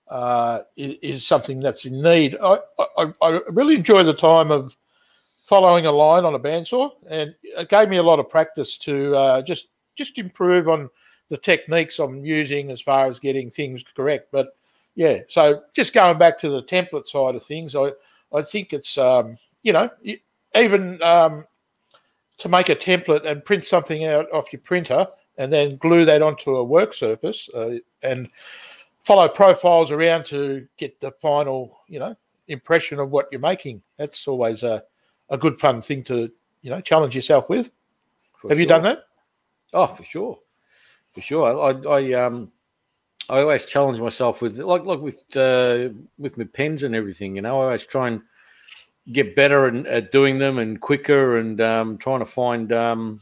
uh, 0.08 0.60
is, 0.78 0.96
is 1.02 1.28
something 1.28 1.60
that's 1.60 1.86
in 1.86 2.02
need. 2.02 2.38
I, 2.42 2.60
I, 2.98 3.14
I 3.22 3.40
really 3.50 3.76
enjoy 3.76 4.04
the 4.04 4.14
time 4.14 4.50
of 4.50 4.74
following 5.46 5.86
a 5.86 5.92
line 5.92 6.26
on 6.26 6.36
a 6.36 6.40
bandsaw, 6.40 6.92
and 7.10 7.36
it 7.44 7.70
gave 7.70 7.90
me 7.90 7.98
a 7.98 8.04
lot 8.04 8.20
of 8.20 8.30
practice 8.30 8.78
to 8.80 9.16
uh, 9.16 9.42
just 9.42 9.68
just 9.96 10.18
improve 10.18 10.68
on 10.68 10.90
the 11.30 11.38
techniques 11.38 12.00
I'm 12.00 12.26
using 12.26 12.72
as 12.72 12.82
far 12.82 13.08
as 13.08 13.20
getting 13.20 13.50
things 13.50 13.84
correct. 13.96 14.30
But 14.32 14.56
yeah, 14.96 15.20
so 15.28 15.64
just 15.74 15.94
going 15.94 16.18
back 16.18 16.40
to 16.40 16.50
the 16.50 16.64
template 16.64 17.08
side 17.08 17.36
of 17.36 17.44
things, 17.44 17.76
I 17.76 17.92
I 18.34 18.42
think 18.42 18.74
it's 18.74 18.98
um, 18.98 19.38
you 19.62 19.74
know 19.74 19.90
even 20.56 21.02
um, 21.02 21.46
to 22.38 22.50
make 22.50 22.70
a 22.70 22.76
template 22.76 23.26
and 23.26 23.44
print 23.44 23.66
something 23.66 24.06
out 24.06 24.32
off 24.32 24.52
your 24.52 24.62
printer 24.62 25.08
and 25.38 25.52
then 25.52 25.78
glue 25.78 26.06
that 26.06 26.22
onto 26.22 26.56
a 26.56 26.64
work 26.64 26.94
surface 26.94 27.50
uh, 27.56 27.76
and 28.04 28.30
follow 29.04 29.28
profiles 29.28 29.92
around 29.92 30.26
to 30.26 30.68
get 30.78 31.00
the 31.02 31.12
final 31.22 31.80
you 31.88 32.00
know 32.00 32.16
impression 32.48 33.00
of 33.00 33.12
what 33.12 33.28
you're 33.32 33.42
making. 33.42 33.82
That's 33.98 34.28
always 34.28 34.64
a 34.64 34.84
a 35.34 35.38
good 35.38 35.60
fun 35.60 35.82
thing 35.82 36.04
to 36.06 36.32
you 36.62 36.70
know 36.70 36.80
challenge 36.80 37.16
yourself 37.16 37.50
with. 37.50 37.72
For 38.40 38.50
Have 38.50 38.56
sure. 38.56 38.62
you 38.62 38.68
done 38.68 38.84
that? 38.84 39.06
Oh, 39.74 39.88
for 39.88 40.04
sure, 40.06 40.40
for 41.14 41.22
sure. 41.22 41.46
I, 41.46 41.90
I 41.90 42.14
um 42.14 42.52
I 43.30 43.40
always 43.40 43.66
challenge 43.66 44.00
myself 44.00 44.42
with 44.42 44.60
like 44.60 44.86
like 44.86 45.00
with 45.00 45.36
uh, 45.36 45.90
with 46.18 46.38
my 46.38 46.46
pens 46.46 46.84
and 46.84 46.96
everything. 46.96 47.36
You 47.36 47.42
know, 47.42 47.62
I 47.62 47.66
always 47.66 47.86
try 47.86 48.08
and 48.08 48.22
get 49.12 49.36
better 49.36 49.68
and, 49.68 49.88
at 49.88 50.12
doing 50.12 50.40
them 50.40 50.60
and 50.60 50.80
quicker 50.80 51.38
and 51.38 51.60
um, 51.60 51.98
trying 51.98 52.20
to 52.20 52.26
find 52.26 52.72
um, 52.72 53.22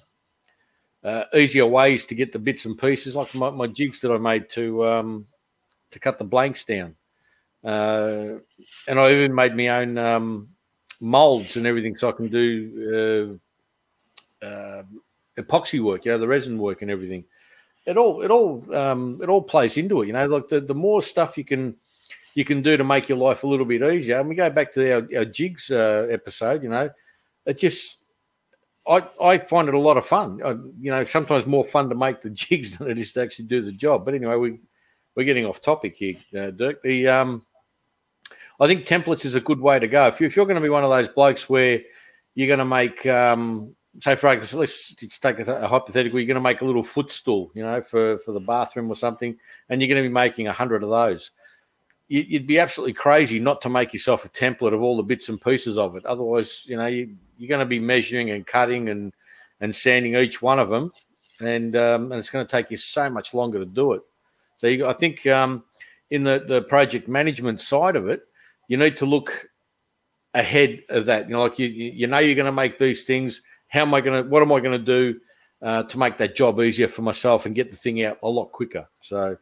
uh, 1.04 1.24
easier 1.34 1.66
ways 1.66 2.06
to 2.06 2.16
get 2.16 2.32
the 2.32 2.40
bits 2.40 2.66
and 2.66 2.78
pieces. 2.78 3.16
Like 3.16 3.34
my, 3.34 3.50
my 3.52 3.68
jigs 3.68 4.02
that 4.02 4.12
I 4.12 4.18
made 4.18 4.50
to 4.52 4.86
um, 4.86 5.28
to 5.92 6.00
cut 6.00 6.18
the 6.18 6.26
blanks 6.26 6.66
down. 6.66 6.96
Uh, 7.64 8.40
and 8.88 9.00
I 9.00 9.12
even 9.12 9.36
made 9.36 9.56
my 9.56 9.68
own 9.70 9.98
um, 9.98 10.50
molds 11.02 11.58
and 11.58 11.68
everything, 11.68 11.98
so 11.98 12.08
I 12.08 12.14
can 12.14 12.30
do 12.30 13.40
uh, 14.42 14.46
uh, 14.46 14.84
epoxy 15.38 15.84
work, 15.84 16.06
you 16.06 16.12
know, 16.12 16.18
the 16.18 16.28
resin 16.28 16.58
work 16.58 16.82
and 16.82 16.92
everything. 16.92 17.26
It 17.86 17.98
all 17.98 18.22
it 18.22 18.30
all 18.30 18.64
um, 18.76 19.20
it 19.22 19.28
all 19.28 19.42
plays 19.42 19.76
into 19.76 20.02
it, 20.02 20.08
you 20.08 20.14
know. 20.14 20.28
Like 20.28 20.48
the, 20.48 20.62
the 20.62 20.76
more 20.76 21.02
stuff 21.02 21.38
you 21.38 21.44
can 21.44 21.76
you 22.36 22.46
can 22.46 22.62
do 22.62 22.78
to 22.78 22.84
make 22.84 23.10
your 23.10 23.18
life 23.18 23.44
a 23.44 23.48
little 23.48 23.66
bit 23.66 23.82
easier. 23.82 24.20
And 24.20 24.30
we 24.30 24.36
go 24.36 24.50
back 24.50 24.72
to 24.74 24.94
our, 24.94 25.08
our 25.18 25.26
jigs 25.26 25.70
uh, 25.72 26.08
episode, 26.10 26.64
you 26.64 26.70
know, 26.70 26.90
it 27.46 27.58
just 27.58 27.98
I, 28.88 29.04
I 29.22 29.38
find 29.38 29.68
it 29.68 29.74
a 29.74 29.80
lot 29.80 29.98
of 29.98 30.06
fun. 30.06 30.42
I, 30.44 30.52
you 30.80 30.92
know, 30.92 31.04
sometimes 31.04 31.46
more 31.46 31.66
fun 31.66 31.90
to 31.90 31.96
make 31.96 32.22
the 32.22 32.30
jigs 32.44 32.78
than 32.78 32.90
it 32.90 32.98
is 32.98 33.12
to 33.14 33.22
actually 33.22 33.46
do 33.46 33.64
the 33.64 33.72
job. 33.72 34.06
But 34.06 34.14
anyway, 34.14 34.36
we 34.36 34.60
we're 35.16 35.26
getting 35.26 35.46
off 35.46 35.62
topic 35.62 35.96
here, 35.96 36.16
uh, 36.38 36.52
Dirk. 36.52 36.82
The 36.84 37.08
um, 37.08 37.46
I 38.62 38.68
think 38.68 38.86
templates 38.86 39.26
is 39.26 39.34
a 39.34 39.42
good 39.42 39.60
way 39.60 39.80
to 39.80 39.88
go. 39.88 40.06
If, 40.06 40.22
you, 40.22 40.28
if 40.28 40.36
you're 40.36 40.46
going 40.46 40.56
to 40.56 40.62
be 40.62 40.70
one 40.70 40.84
of 40.84 40.92
those 40.92 41.10
blokes 41.10 41.50
where 41.50 41.82
you're 42.36 42.48
going 42.48 42.60
to 42.60 42.66
make, 42.66 43.04
um, 43.08 43.76
say, 44.00 44.16
for 44.16 44.32
example, 44.32 44.60
let's 44.60 44.94
take 45.20 45.40
a, 45.40 45.64
a, 45.64 45.68
hypothetical, 45.68 46.20
you're 46.20 46.28
going 46.28 46.36
to 46.36 46.42
make 46.42 46.62
a 46.62 46.66
little 46.66 46.84
footstool, 46.84 47.52
you 47.56 47.64
know, 47.64 47.82
for, 47.82 48.20
for 48.20 48.34
the 48.34 48.40
bathroom 48.40 48.92
or 48.92 48.96
something, 48.96 49.36
and 49.68 49.82
you're 49.82 49.88
going 49.88 50.02
to 50.02 50.08
be 50.08 50.14
making 50.14 50.48
a 50.48 50.54
hundred 50.54 50.84
of 50.84 50.90
those. 50.90 51.32
You, 52.08 52.22
you'd 52.22 52.46
be 52.46 52.60
absolutely 52.60 52.94
crazy 52.94 53.40
not 53.40 53.62
to 53.62 53.70
make 53.70 53.94
yourself 53.94 54.26
a 54.26 54.30
template 54.30 54.76
of 54.76 54.84
all 54.84 54.96
the 54.96 55.02
bits 55.02 55.28
and 55.28 55.42
pieces 55.42 55.80
of 55.80 55.96
it. 55.96 56.06
Otherwise, 56.06 56.64
you 56.68 56.78
know, 56.78 56.86
you, 56.86 57.16
you're 57.40 57.50
going 57.50 57.62
to 57.62 57.66
be 57.66 57.80
measuring 57.80 58.30
and 58.30 58.46
cutting 58.46 58.90
and 58.90 59.12
and 59.60 59.76
sanding 59.76 60.16
each 60.16 60.42
one 60.42 60.60
of 60.60 60.70
them, 60.70 60.92
and 61.40 61.76
um, 61.76 62.12
and 62.12 62.20
it's 62.20 62.30
going 62.30 62.46
to 62.46 62.52
take 62.52 62.70
you 62.70 62.78
so 62.78 63.10
much 63.10 63.34
longer 63.34 63.60
to 63.60 63.66
do 63.66 63.94
it. 63.94 64.02
So 64.58 64.68
you, 64.68 64.88
I 64.88 64.94
think 64.94 65.26
um, 65.26 65.64
in 66.12 66.24
the 66.24 66.44
the 66.46 66.62
project 66.62 67.08
management 67.08 67.62
side 67.62 67.96
of 67.96 68.08
it, 68.08 68.24
you 68.72 68.78
need 68.78 68.96
to 68.98 69.06
look 69.06 69.50
ahead 70.34 70.84
of 70.88 71.08
that. 71.08 71.28
You 71.28 71.34
know, 71.34 71.44
like 71.44 71.60
you 71.60 71.68
you 71.68 72.08
know 72.08 72.20
you're 72.20 72.36
going 72.36 72.46
to 72.46 72.54
make 72.54 72.80
these 72.80 73.04
things. 73.04 73.42
How 73.68 73.82
am 73.82 73.94
I 73.94 74.00
going 74.00 74.24
to? 74.24 74.30
What 74.30 74.42
am 74.42 74.54
I 74.54 74.62
going 74.62 74.80
to 74.80 74.86
do 74.86 75.20
uh, 75.62 75.84
to 75.84 76.00
make 76.00 76.16
that 76.18 76.38
job 76.38 76.62
easier 76.62 76.88
for 76.88 77.02
myself 77.02 77.46
and 77.46 77.54
get 77.54 77.70
the 77.70 77.76
thing 77.76 78.02
out 78.04 78.18
a 78.24 78.30
lot 78.30 78.54
quicker? 78.54 78.88
So. 79.02 79.38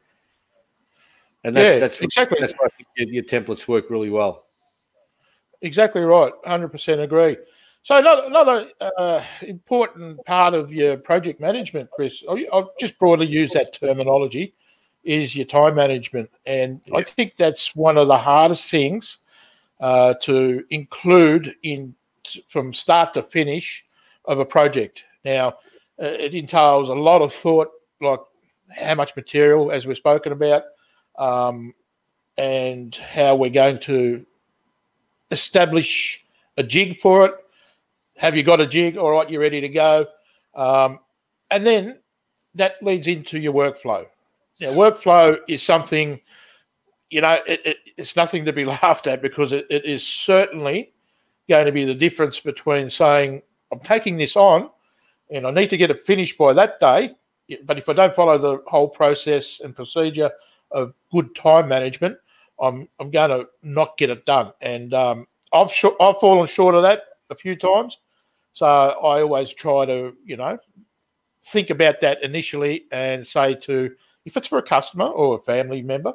And 1.44 1.56
that's, 1.56 1.76
yeah, 1.76 1.80
that's 1.80 2.02
exactly. 2.02 2.38
That's 2.42 2.54
why 2.54 2.66
I 2.66 2.70
think 2.76 2.88
your, 2.98 3.08
your 3.08 3.24
templates 3.24 3.68
work 3.68 3.90
really 3.90 4.10
well. 4.10 4.48
Exactly 5.62 6.02
right. 6.02 6.34
Hundred 6.44 6.70
percent 6.70 7.00
agree. 7.00 7.38
So 7.82 7.96
another, 7.96 8.24
another 8.26 8.70
uh, 8.82 9.24
important 9.44 10.26
part 10.26 10.54
of 10.54 10.74
your 10.74 10.98
project 10.98 11.40
management, 11.40 11.90
Chris, 11.92 12.24
I'll 12.28 12.74
just 12.78 13.00
broadly 13.00 13.28
use 13.28 13.52
that 13.54 13.74
terminology, 13.74 14.54
is 15.04 15.36
your 15.36 15.46
time 15.46 15.76
management, 15.76 16.30
and 16.46 16.82
yeah. 16.86 16.98
I 16.98 17.04
think 17.04 17.36
that's 17.38 17.76
one 17.76 17.98
of 17.98 18.08
the 18.08 18.18
hardest 18.18 18.70
things 18.70 19.18
uh, 19.80 20.14
to 20.22 20.64
include 20.70 21.56
in 21.64 21.96
from 22.48 22.74
start 22.74 23.14
to 23.14 23.24
finish 23.24 23.86
of 24.26 24.40
a 24.40 24.46
project. 24.46 25.06
Now, 25.26 25.48
uh, 26.02 26.06
it 26.06 26.36
entails 26.36 26.90
a 26.90 26.94
lot 26.94 27.22
of 27.22 27.34
thought, 27.34 27.70
like 28.02 28.20
how 28.70 28.96
much 28.96 29.16
material, 29.16 29.72
as 29.72 29.88
we've 29.88 29.98
spoken 29.98 30.32
about, 30.32 30.64
um, 31.18 31.74
and 32.38 32.96
how 32.96 33.36
we're 33.36 33.50
going 33.50 33.80
to 33.80 34.26
establish 35.32 36.24
a 36.58 36.64
jig 36.64 37.00
for 37.00 37.26
it 37.26 37.36
have 38.20 38.36
you 38.36 38.44
got 38.44 38.60
a 38.60 38.68
jig? 38.68 38.98
All 38.98 39.12
right, 39.12 39.30
you're 39.30 39.40
ready 39.40 39.62
to 39.62 39.70
go. 39.70 40.06
Um, 40.54 41.00
and 41.50 41.66
then 41.66 42.00
that 42.56 42.84
leads 42.84 43.08
into 43.08 43.40
your 43.40 43.54
workflow. 43.54 44.06
Now, 44.60 44.72
workflow 44.72 45.38
is 45.48 45.64
something, 45.64 46.20
you 47.10 47.22
know, 47.22 47.40
it, 47.48 47.62
it, 47.66 47.78
it's 47.98 48.16
nothing 48.16 48.46
to 48.46 48.54
be 48.54 48.66
laughed 48.82 49.08
at 49.08 49.22
because 49.22 49.52
it, 49.52 49.68
it 49.70 49.86
is 49.86 50.06
certainly 50.06 50.94
going 51.48 51.66
to 51.66 51.72
be 51.72 51.86
the 51.86 51.96
difference 51.96 52.40
between 52.40 52.90
saying, 52.90 53.42
I'm 53.72 53.80
taking 53.80 54.18
this 54.18 54.36
on 54.36 54.70
and 55.32 55.46
I 55.46 55.52
need 55.52 55.70
to 55.70 55.78
get 55.78 55.92
it 55.92 56.06
finished 56.06 56.38
by 56.38 56.54
that 56.54 56.80
day. 56.80 57.16
But 57.66 57.78
if 57.78 57.90
I 57.90 57.94
don't 57.94 58.14
follow 58.14 58.38
the 58.38 58.64
whole 58.68 58.90
process 58.90 59.60
and 59.60 59.76
procedure 59.76 60.32
of 60.72 60.94
good 61.12 61.34
time 61.36 61.68
management, 61.68 62.18
I'm, 62.62 62.88
I'm 63.00 63.10
going 63.10 63.30
to 63.30 63.48
not 63.64 63.98
get 63.98 64.10
it 64.10 64.26
done. 64.26 64.52
And 64.62 64.94
um, 64.94 65.28
I've, 65.52 65.72
I've 66.00 66.20
fallen 66.20 66.48
short 66.48 66.76
of 66.76 66.84
that 66.84 67.04
a 67.30 67.36
few 67.36 67.56
times. 67.56 67.98
So 68.54 68.68
I 68.68 69.22
always 69.22 69.52
try 69.52 69.86
to, 69.86 70.14
you 70.24 70.38
know, 70.38 70.60
think 71.46 71.70
about 71.70 72.02
that 72.02 72.22
initially 72.24 72.86
and 72.92 73.26
say 73.26 73.56
to, 73.56 73.96
if 74.26 74.38
it's 74.38 74.48
for 74.48 74.58
a 74.58 74.64
customer 74.64 75.06
or 75.06 75.38
a 75.38 75.42
family 75.42 75.82
member, 75.82 76.14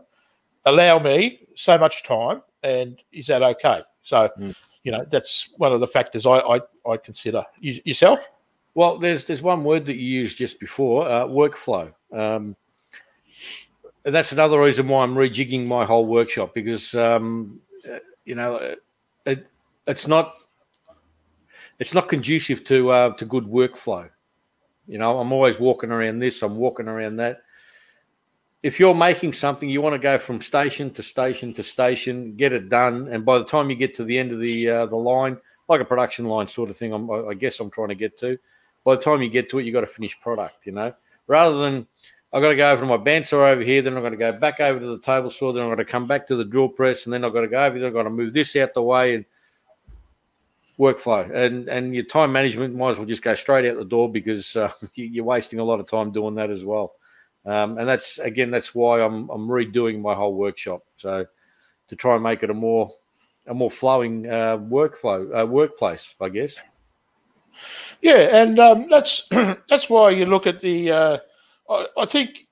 allow 0.64 0.98
me 0.98 1.40
so 1.54 1.78
much 1.78 2.04
time 2.04 2.42
and 2.62 3.00
is 3.12 3.26
that 3.28 3.42
okay? 3.42 3.82
So, 4.02 4.30
mm. 4.38 4.54
you 4.82 4.92
know, 4.92 5.06
that's 5.08 5.50
one 5.58 5.72
of 5.72 5.80
the 5.80 5.86
factors 5.86 6.26
I, 6.26 6.38
I, 6.38 6.60
I 6.88 6.96
consider. 6.96 7.44
You, 7.60 7.80
yourself? 7.84 8.20
Well, 8.74 8.98
there's 8.98 9.24
there's 9.24 9.42
one 9.42 9.62
word 9.62 9.86
that 9.86 9.96
you 9.96 10.20
used 10.22 10.38
just 10.38 10.58
before, 10.58 11.08
uh, 11.08 11.24
workflow. 11.26 11.92
Um, 12.12 12.56
that's 14.02 14.32
another 14.32 14.60
reason 14.60 14.88
why 14.88 15.04
I'm 15.04 15.14
rejigging 15.14 15.66
my 15.66 15.84
whole 15.84 16.06
workshop 16.06 16.54
because, 16.54 16.94
um, 16.94 17.60
uh, 17.88 17.98
you 18.24 18.34
know, 18.34 18.74
it, 19.24 19.46
it's 19.86 20.08
not 20.08 20.34
it's 21.78 21.94
not 21.94 22.08
conducive 22.08 22.64
to 22.64 22.90
uh, 22.90 23.14
to 23.14 23.24
good 23.24 23.44
workflow. 23.44 24.10
You 24.86 24.98
know, 24.98 25.18
I'm 25.18 25.32
always 25.32 25.58
walking 25.58 25.90
around 25.90 26.18
this, 26.18 26.42
I'm 26.42 26.56
walking 26.56 26.88
around 26.88 27.16
that. 27.16 27.42
If 28.64 28.80
you're 28.80 28.94
making 28.94 29.34
something, 29.34 29.68
you 29.68 29.82
want 29.82 29.92
to 29.92 29.98
go 29.98 30.16
from 30.16 30.40
station 30.40 30.90
to 30.94 31.02
station 31.02 31.52
to 31.52 31.62
station, 31.62 32.34
get 32.34 32.54
it 32.54 32.70
done, 32.70 33.08
and 33.08 33.22
by 33.22 33.36
the 33.36 33.44
time 33.44 33.68
you 33.68 33.76
get 33.76 33.92
to 33.96 34.04
the 34.04 34.18
end 34.18 34.32
of 34.32 34.38
the 34.40 34.70
uh, 34.70 34.86
the 34.86 34.96
line, 34.96 35.36
like 35.68 35.82
a 35.82 35.84
production 35.84 36.24
line 36.24 36.48
sort 36.48 36.70
of 36.70 36.76
thing, 36.78 36.94
I'm, 36.94 37.10
I 37.10 37.34
guess 37.34 37.60
I'm 37.60 37.70
trying 37.70 37.88
to 37.88 37.94
get 37.94 38.18
to. 38.20 38.38
By 38.82 38.96
the 38.96 39.02
time 39.02 39.20
you 39.20 39.28
get 39.28 39.50
to 39.50 39.58
it, 39.58 39.64
you 39.66 39.74
have 39.74 39.82
got 39.82 39.90
a 39.90 39.94
finished 39.94 40.18
product. 40.22 40.64
You 40.64 40.72
know, 40.72 40.94
rather 41.26 41.58
than 41.58 41.86
I've 42.32 42.40
got 42.40 42.48
to 42.48 42.56
go 42.56 42.70
over 42.70 42.80
to 42.80 42.86
my 42.86 42.96
bandsaw 42.96 43.52
over 43.52 43.60
here, 43.60 43.82
then 43.82 43.98
I've 43.98 44.02
got 44.02 44.08
to 44.08 44.16
go 44.16 44.32
back 44.32 44.60
over 44.60 44.80
to 44.80 44.86
the 44.86 44.98
table 44.98 45.30
saw, 45.30 45.52
then 45.52 45.64
I've 45.64 45.72
got 45.72 45.82
to 45.82 45.84
come 45.84 46.06
back 46.06 46.26
to 46.28 46.36
the 46.36 46.44
drill 46.46 46.70
press, 46.70 47.04
and 47.04 47.12
then 47.12 47.22
I've 47.22 47.34
got 47.34 47.42
to 47.42 47.48
go 47.48 47.62
over 47.62 47.78
there, 47.78 47.88
I've 47.88 47.94
got 47.94 48.04
to 48.04 48.10
move 48.10 48.32
this 48.32 48.56
out 48.56 48.72
the 48.72 48.82
way, 48.82 49.16
and 49.16 49.26
workflow 50.78 51.30
and 51.32 51.68
and 51.68 51.94
your 51.94 52.04
time 52.04 52.32
management 52.32 52.74
might 52.74 52.92
as 52.92 52.98
well 52.98 53.06
just 53.06 53.22
go 53.22 53.34
straight 53.34 53.64
out 53.64 53.76
the 53.76 53.84
door 53.84 54.10
because 54.10 54.56
uh, 54.56 54.72
you're 54.94 55.22
wasting 55.22 55.58
a 55.58 55.64
lot 55.64 55.80
of 55.80 55.86
time 55.86 56.10
doing 56.10 56.34
that 56.36 56.50
as 56.50 56.64
well. 56.64 56.94
Um, 57.46 57.78
and 57.78 57.86
that's 57.86 58.18
again 58.18 58.50
that's 58.50 58.74
why 58.74 59.02
I'm 59.02 59.28
I'm 59.28 59.48
redoing 59.48 60.00
my 60.00 60.14
whole 60.14 60.34
workshop 60.34 60.82
so 60.96 61.26
to 61.88 61.96
try 61.96 62.14
and 62.14 62.22
make 62.22 62.42
it 62.42 62.50
a 62.50 62.54
more 62.54 62.90
a 63.46 63.54
more 63.54 63.70
flowing 63.70 64.26
uh, 64.26 64.56
workflow 64.56 65.42
uh, 65.42 65.46
workplace, 65.46 66.14
I 66.20 66.28
guess. 66.30 66.58
Yeah, 68.00 68.40
and 68.42 68.58
um, 68.58 68.86
that's 68.90 69.28
that's 69.30 69.88
why 69.88 70.10
you 70.10 70.26
look 70.26 70.46
at 70.46 70.60
the. 70.60 70.90
Uh, 70.90 71.18
I, 71.68 71.86
I, 71.98 72.06
think 72.06 72.46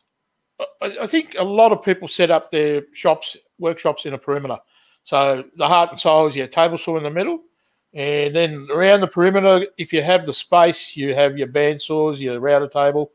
I, 0.81 0.97
I 1.03 1.07
think 1.07 1.35
a 1.39 1.45
lot 1.45 1.73
of 1.73 1.83
people 1.83 2.09
set 2.09 2.31
up 2.31 2.51
their 2.51 2.83
shops 2.93 3.37
workshops 3.59 4.07
in 4.07 4.15
a 4.15 4.19
perimeter. 4.19 4.59
So 5.05 5.45
the 5.57 5.67
heart 5.67 5.91
and 5.91 6.01
soul 6.01 6.29
is 6.29 6.37
your 6.37 6.47
table 6.47 6.79
saw 6.79 6.97
in 6.97 7.03
the 7.03 7.11
middle, 7.11 7.41
and 7.95 8.35
then 8.37 8.69
around 8.71 9.01
the 9.01 9.09
perimeter, 9.09 9.67
if 9.79 9.93
you 9.93 10.03
have 10.03 10.27
the 10.27 10.35
space, 10.35 10.97
you 10.97 11.15
have 11.15 11.37
your 11.37 11.49
band 11.49 11.83
saws, 11.83 12.21
your 12.21 12.39
router 12.39 12.69
table. 12.69 13.11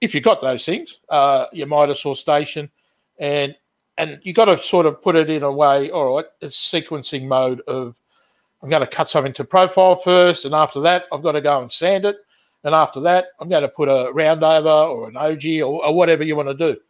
If 0.00 0.14
you've 0.14 0.24
got 0.24 0.40
those 0.40 0.64
things, 0.64 1.00
uh, 1.08 1.46
your 1.52 1.66
miter 1.66 1.94
saw 1.94 2.14
station, 2.14 2.70
and 3.18 3.54
and 3.98 4.18
you 4.22 4.32
got 4.32 4.46
to 4.46 4.56
sort 4.58 4.86
of 4.86 5.02
put 5.02 5.16
it 5.16 5.28
in 5.28 5.42
a 5.42 5.52
way. 5.52 5.90
All 5.90 6.16
right, 6.16 6.24
it's 6.40 6.56
sequencing 6.56 7.26
mode 7.26 7.60
of 7.66 7.96
I'm 8.62 8.70
going 8.70 8.80
to 8.80 8.86
cut 8.86 9.10
something 9.10 9.32
to 9.34 9.44
profile 9.44 9.96
first, 9.96 10.44
and 10.44 10.54
after 10.54 10.80
that, 10.80 11.04
I've 11.12 11.22
got 11.22 11.32
to 11.32 11.40
go 11.40 11.60
and 11.60 11.70
sand 11.70 12.04
it, 12.04 12.16
and 12.64 12.74
after 12.74 13.00
that, 13.00 13.28
I'm 13.38 13.48
going 13.48 13.62
to 13.62 13.68
put 13.68 13.88
a 13.88 14.10
round 14.12 14.42
over 14.42 14.68
or 14.68 15.08
an 15.08 15.14
ogee 15.14 15.60
or, 15.60 15.84
or 15.84 15.94
whatever 15.94 16.24
you 16.24 16.36
want 16.36 16.48
to 16.48 16.54
do, 16.54 16.80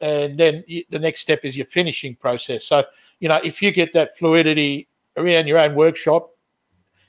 and 0.00 0.38
then 0.38 0.62
you, 0.66 0.84
the 0.90 0.98
next 0.98 1.20
step 1.20 1.44
is 1.44 1.56
your 1.56 1.66
finishing 1.66 2.14
process. 2.16 2.64
So 2.64 2.84
you 3.20 3.28
know, 3.28 3.40
if 3.42 3.62
you 3.62 3.72
get 3.72 3.92
that 3.94 4.16
fluidity 4.18 4.88
around 5.16 5.46
your 5.46 5.58
own 5.58 5.74
workshop, 5.74 6.30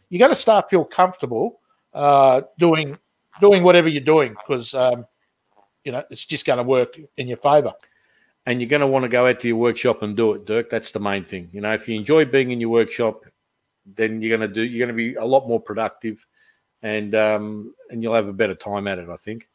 you 0.09 0.19
got 0.19 0.29
to 0.29 0.35
start 0.35 0.69
feel 0.69 0.85
comfortable 0.85 1.59
uh, 1.93 2.41
doing 2.57 2.97
doing 3.39 3.63
whatever 3.63 3.87
you're 3.87 4.03
doing 4.03 4.33
because 4.33 4.73
um, 4.73 5.05
you 5.83 5.91
know 5.91 6.03
it's 6.09 6.25
just 6.25 6.45
going 6.45 6.57
to 6.57 6.63
work 6.63 6.99
in 7.17 7.27
your 7.27 7.37
favour. 7.37 7.73
And 8.45 8.61
you're 8.61 8.69
going 8.69 8.81
to 8.81 8.87
want 8.87 9.03
to 9.03 9.09
go 9.09 9.27
out 9.27 9.41
to 9.41 9.47
your 9.47 9.57
workshop 9.57 10.01
and 10.01 10.15
do 10.15 10.33
it, 10.33 10.45
Dirk. 10.45 10.69
That's 10.69 10.91
the 10.91 10.99
main 10.99 11.23
thing. 11.23 11.49
You 11.51 11.61
know, 11.61 11.73
if 11.73 11.87
you 11.87 11.95
enjoy 11.95 12.25
being 12.25 12.51
in 12.51 12.59
your 12.59 12.69
workshop, 12.69 13.25
then 13.85 14.21
you're 14.21 14.35
going 14.35 14.47
to 14.49 14.53
do. 14.53 14.63
You're 14.63 14.87
going 14.87 14.95
to 14.95 15.11
be 15.11 15.15
a 15.15 15.25
lot 15.25 15.47
more 15.47 15.59
productive, 15.59 16.25
and 16.81 17.13
um, 17.15 17.73
and 17.89 18.01
you'll 18.01 18.15
have 18.15 18.27
a 18.27 18.33
better 18.33 18.55
time 18.55 18.87
at 18.87 18.99
it. 18.99 19.09
I 19.09 19.17
think. 19.17 19.47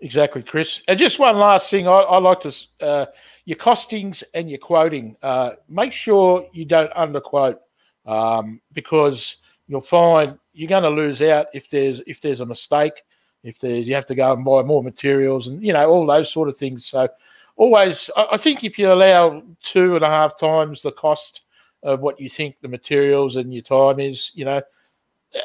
Exactly, 0.00 0.42
Chris. 0.42 0.82
And 0.88 0.98
just 0.98 1.18
one 1.18 1.38
last 1.38 1.70
thing, 1.70 1.88
I, 1.88 1.92
I 1.92 2.18
like 2.18 2.40
to 2.40 2.54
uh, 2.80 3.06
your 3.44 3.56
costings 3.56 4.22
and 4.34 4.50
your 4.50 4.58
quoting. 4.58 5.16
Uh, 5.22 5.52
make 5.68 5.92
sure 5.92 6.46
you 6.52 6.64
don't 6.64 6.92
underquote 6.92 7.58
um, 8.04 8.60
because 8.72 9.36
you'll 9.66 9.80
find 9.80 10.38
you're 10.52 10.68
going 10.68 10.82
to 10.82 10.90
lose 10.90 11.22
out 11.22 11.46
if 11.54 11.70
there's 11.70 12.02
if 12.06 12.20
there's 12.20 12.40
a 12.40 12.46
mistake, 12.46 13.02
if 13.44 13.58
there's 13.60 13.86
you 13.86 13.94
have 13.94 14.06
to 14.06 14.14
go 14.14 14.32
and 14.32 14.44
buy 14.44 14.62
more 14.62 14.82
materials 14.82 15.46
and 15.46 15.62
you 15.62 15.72
know 15.72 15.88
all 15.88 16.06
those 16.06 16.32
sort 16.32 16.48
of 16.48 16.56
things. 16.56 16.86
So 16.86 17.08
always, 17.56 18.10
I 18.16 18.36
think 18.36 18.64
if 18.64 18.78
you 18.78 18.92
allow 18.92 19.42
two 19.62 19.94
and 19.94 20.04
a 20.04 20.08
half 20.08 20.38
times 20.38 20.82
the 20.82 20.92
cost 20.92 21.42
of 21.82 22.00
what 22.00 22.18
you 22.18 22.28
think 22.28 22.56
the 22.60 22.68
materials 22.68 23.36
and 23.36 23.52
your 23.52 23.62
time 23.62 24.00
is, 24.00 24.32
you 24.34 24.44
know, 24.44 24.62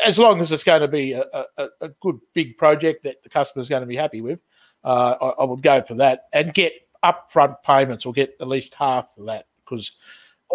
as 0.06 0.18
long 0.18 0.40
as 0.40 0.52
it's 0.52 0.64
going 0.64 0.82
to 0.82 0.88
be 0.88 1.14
a, 1.14 1.24
a, 1.58 1.68
a 1.82 1.90
good 2.02 2.20
big 2.34 2.58
project 2.58 3.04
that 3.04 3.22
the 3.24 3.30
customer 3.30 3.62
is 3.62 3.70
going 3.70 3.82
to 3.82 3.88
be 3.88 3.96
happy 3.96 4.22
with, 4.22 4.40
uh, 4.84 5.16
I, 5.22 5.28
I, 5.42 5.44
would 5.44 5.62
go 5.62 5.82
for 5.82 5.96
that 5.96 6.28
and 6.32 6.54
get 6.54 6.74
upfront 7.04 7.58
payments 7.64 8.06
or 8.06 8.14
get 8.14 8.36
at 8.40 8.48
least 8.48 8.76
half 8.76 9.08
of 9.18 9.26
that 9.26 9.48
because 9.64 9.92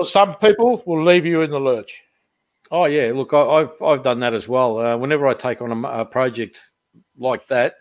some 0.08 0.36
people 0.36 0.82
will 0.86 1.04
leave 1.04 1.26
you 1.26 1.42
in 1.42 1.50
the 1.50 1.60
lurch. 1.60 2.02
Oh 2.70 2.86
yeah, 2.86 3.12
look, 3.14 3.34
I, 3.34 3.60
have 3.60 3.82
I've 3.82 4.02
done 4.02 4.20
that 4.20 4.34
as 4.34 4.48
well. 4.48 4.78
Uh, 4.78 4.96
whenever 4.96 5.26
I 5.26 5.34
take 5.34 5.60
on 5.60 5.84
a, 5.84 5.88
a, 5.88 6.04
project 6.04 6.62
like 7.18 7.46
that, 7.48 7.76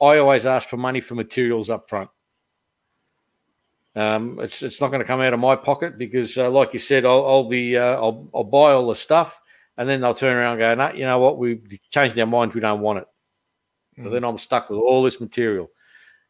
I 0.00 0.18
always 0.18 0.46
ask 0.46 0.68
for 0.68 0.76
money 0.76 1.00
for 1.00 1.14
materials 1.14 1.70
up 1.70 1.88
front. 1.88 2.10
Um, 3.94 4.38
it's 4.40 4.62
it's 4.62 4.80
not 4.80 4.88
going 4.88 5.00
to 5.00 5.06
come 5.06 5.20
out 5.20 5.34
of 5.34 5.40
my 5.40 5.54
pocket 5.54 5.98
because, 5.98 6.38
uh, 6.38 6.50
like 6.50 6.72
you 6.72 6.80
said, 6.80 7.04
I'll, 7.04 7.26
I'll 7.26 7.48
be 7.48 7.76
uh, 7.76 7.94
I'll, 7.96 8.28
I'll 8.34 8.44
buy 8.44 8.72
all 8.72 8.88
the 8.88 8.94
stuff 8.94 9.38
and 9.76 9.88
then 9.88 10.00
they'll 10.00 10.14
turn 10.14 10.36
around 10.36 10.52
and 10.52 10.60
go, 10.60 10.74
nah, 10.74 10.92
you 10.92 11.04
know 11.04 11.18
what, 11.18 11.38
we've 11.38 11.62
changed 11.90 12.18
our 12.18 12.26
mind, 12.26 12.52
we 12.52 12.60
don't 12.60 12.80
want 12.80 13.00
it. 13.00 13.08
Mm. 13.98 14.04
So 14.04 14.10
then 14.10 14.24
I'm 14.24 14.38
stuck 14.38 14.70
with 14.70 14.78
all 14.78 15.02
this 15.02 15.20
material. 15.20 15.70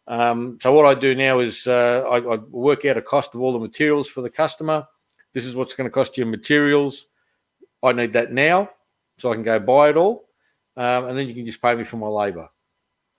Um, 0.07 0.59
so 0.61 0.73
what 0.73 0.87
I 0.87 0.99
do 0.99 1.15
now 1.15 1.39
is 1.41 1.67
uh, 1.67 2.05
I, 2.11 2.17
I, 2.19 2.37
work 2.37 2.85
out 2.85 2.97
a 2.97 3.03
cost 3.03 3.35
of 3.35 3.41
all 3.41 3.53
the 3.53 3.59
materials 3.59 4.09
for 4.09 4.21
the 4.21 4.31
customer. 4.31 4.87
This 5.33 5.45
is 5.45 5.55
what's 5.55 5.75
going 5.75 5.89
to 5.89 5.93
cost 5.93 6.19
you 6.19 6.27
materials. 6.27 7.07
I 7.83 7.93
need 7.93 8.13
that 8.15 8.33
now, 8.33 8.71
so 9.19 9.31
I 9.31 9.35
can 9.35 9.45
go 9.45 9.59
buy 9.61 9.91
it 9.91 9.97
all, 9.97 10.25
um, 10.77 11.07
and 11.07 11.19
then 11.19 11.29
you 11.29 11.35
can 11.35 11.47
just 11.47 11.63
pay 11.63 11.75
me 11.75 11.85
for 11.85 11.97
my 11.97 12.09
labour 12.09 12.49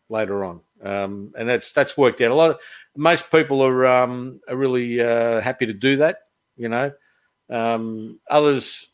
later 0.10 0.44
on. 0.44 0.62
Um, 0.84 1.34
and 1.38 1.48
that's 1.48 1.72
that's 1.72 1.98
worked 1.98 2.22
out. 2.22 2.32
A 2.32 2.36
lot 2.36 2.52
of 2.52 2.60
most 2.96 3.32
people 3.32 3.64
are 3.64 3.86
um, 3.86 4.40
are 4.50 4.56
really 4.56 5.02
uh, 5.02 5.42
happy 5.42 5.66
to 5.66 5.74
do 5.74 5.98
that. 5.98 6.20
You 6.58 6.70
know, 6.70 6.92
um, 7.50 8.20
others 8.30 8.90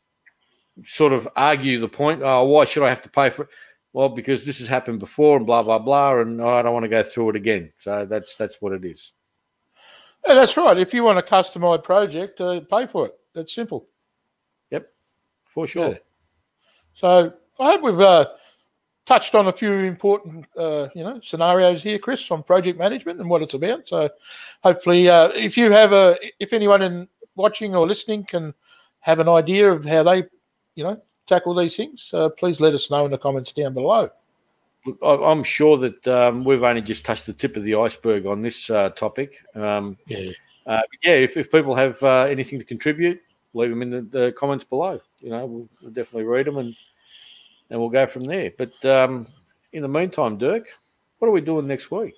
sort 0.85 1.13
of 1.13 1.27
argue 1.35 1.79
the 1.79 1.89
point. 1.89 2.21
Oh, 2.23 2.45
why 2.45 2.65
should 2.65 2.83
I 2.83 2.89
have 2.89 3.01
to 3.03 3.09
pay 3.09 3.29
for 3.29 3.43
it? 3.43 3.49
Well, 3.91 4.09
because 4.09 4.45
this 4.45 4.59
has 4.59 4.67
happened 4.67 4.99
before 4.99 5.37
and 5.37 5.45
blah 5.45 5.63
blah 5.63 5.79
blah, 5.79 6.19
and 6.19 6.41
I 6.41 6.61
don't 6.61 6.73
want 6.73 6.83
to 6.83 6.89
go 6.89 7.03
through 7.03 7.31
it 7.31 7.35
again. 7.35 7.73
So 7.79 8.05
that's 8.05 8.35
that's 8.35 8.61
what 8.61 8.73
it 8.73 8.85
is. 8.85 9.13
Yeah, 10.27 10.35
that's 10.35 10.57
right. 10.57 10.77
If 10.77 10.93
you 10.93 11.03
want 11.03 11.17
a 11.17 11.23
customized 11.23 11.83
project, 11.83 12.39
uh, 12.39 12.59
pay 12.69 12.85
for 12.87 13.07
it. 13.07 13.15
That's 13.33 13.53
simple. 13.53 13.87
Yep, 14.69 14.87
for 15.45 15.65
sure. 15.65 15.89
Yeah. 15.89 15.97
So 16.93 17.33
I 17.59 17.71
hope 17.71 17.81
we've 17.81 17.99
uh, 17.99 18.25
touched 19.09 19.33
on 19.33 19.47
a 19.47 19.51
few 19.51 19.71
important, 19.71 20.45
uh, 20.55 20.87
you 20.93 21.03
know, 21.03 21.19
scenarios 21.23 21.81
here, 21.81 21.97
Chris, 21.97 22.29
on 22.29 22.43
project 22.43 22.77
management 22.77 23.19
and 23.19 23.27
what 23.27 23.41
it's 23.41 23.55
about. 23.55 23.87
So 23.87 24.07
hopefully, 24.63 25.09
uh, 25.09 25.29
if 25.29 25.57
you 25.57 25.71
have 25.71 25.93
a, 25.93 26.15
if 26.39 26.53
anyone 26.53 26.83
in 26.83 27.07
watching 27.35 27.75
or 27.75 27.87
listening 27.87 28.23
can 28.23 28.53
have 28.99 29.17
an 29.17 29.27
idea 29.27 29.71
of 29.71 29.83
how 29.83 30.03
they, 30.03 30.25
you 30.75 30.83
know, 30.83 31.01
tackle 31.25 31.55
these 31.55 31.75
things, 31.75 32.11
uh, 32.13 32.29
please 32.29 32.59
let 32.59 32.75
us 32.75 32.91
know 32.91 33.03
in 33.03 33.09
the 33.09 33.17
comments 33.17 33.51
down 33.51 33.73
below. 33.73 34.11
I'm 35.01 35.43
sure 35.43 35.77
that 35.77 36.07
um, 36.07 36.43
we've 36.43 36.63
only 36.63 36.81
just 36.81 37.03
touched 37.03 37.25
the 37.25 37.33
tip 37.33 37.57
of 37.57 37.63
the 37.63 37.75
iceberg 37.75 38.27
on 38.27 38.43
this 38.43 38.69
uh, 38.69 38.89
topic. 38.89 39.43
Um, 39.55 39.97
yeah, 40.05 40.31
uh, 40.67 40.81
yeah. 41.03 41.13
If, 41.13 41.35
if, 41.35 41.51
people 41.51 41.73
have 41.73 42.01
uh, 42.03 42.27
anything 42.29 42.59
to 42.59 42.65
contribute, 42.65 43.19
leave 43.55 43.71
them 43.71 43.81
in 43.81 43.89
the, 43.89 44.01
the, 44.01 44.31
comments 44.37 44.65
below. 44.65 45.01
You 45.19 45.31
know, 45.31 45.45
we'll, 45.47 45.69
we'll, 45.81 45.91
definitely 45.91 46.23
read 46.23 46.45
them 46.45 46.57
and 46.57 46.75
and 47.69 47.79
we'll 47.79 47.89
go 47.89 48.07
from 48.07 48.23
there. 48.23 48.51
But 48.57 48.85
um, 48.85 49.27
in 49.73 49.81
the 49.81 49.87
meantime, 49.87 50.37
Dirk, 50.37 50.67
what 51.19 51.27
are 51.27 51.31
we 51.31 51.41
doing 51.41 51.67
next 51.67 51.91
week? 51.91 52.15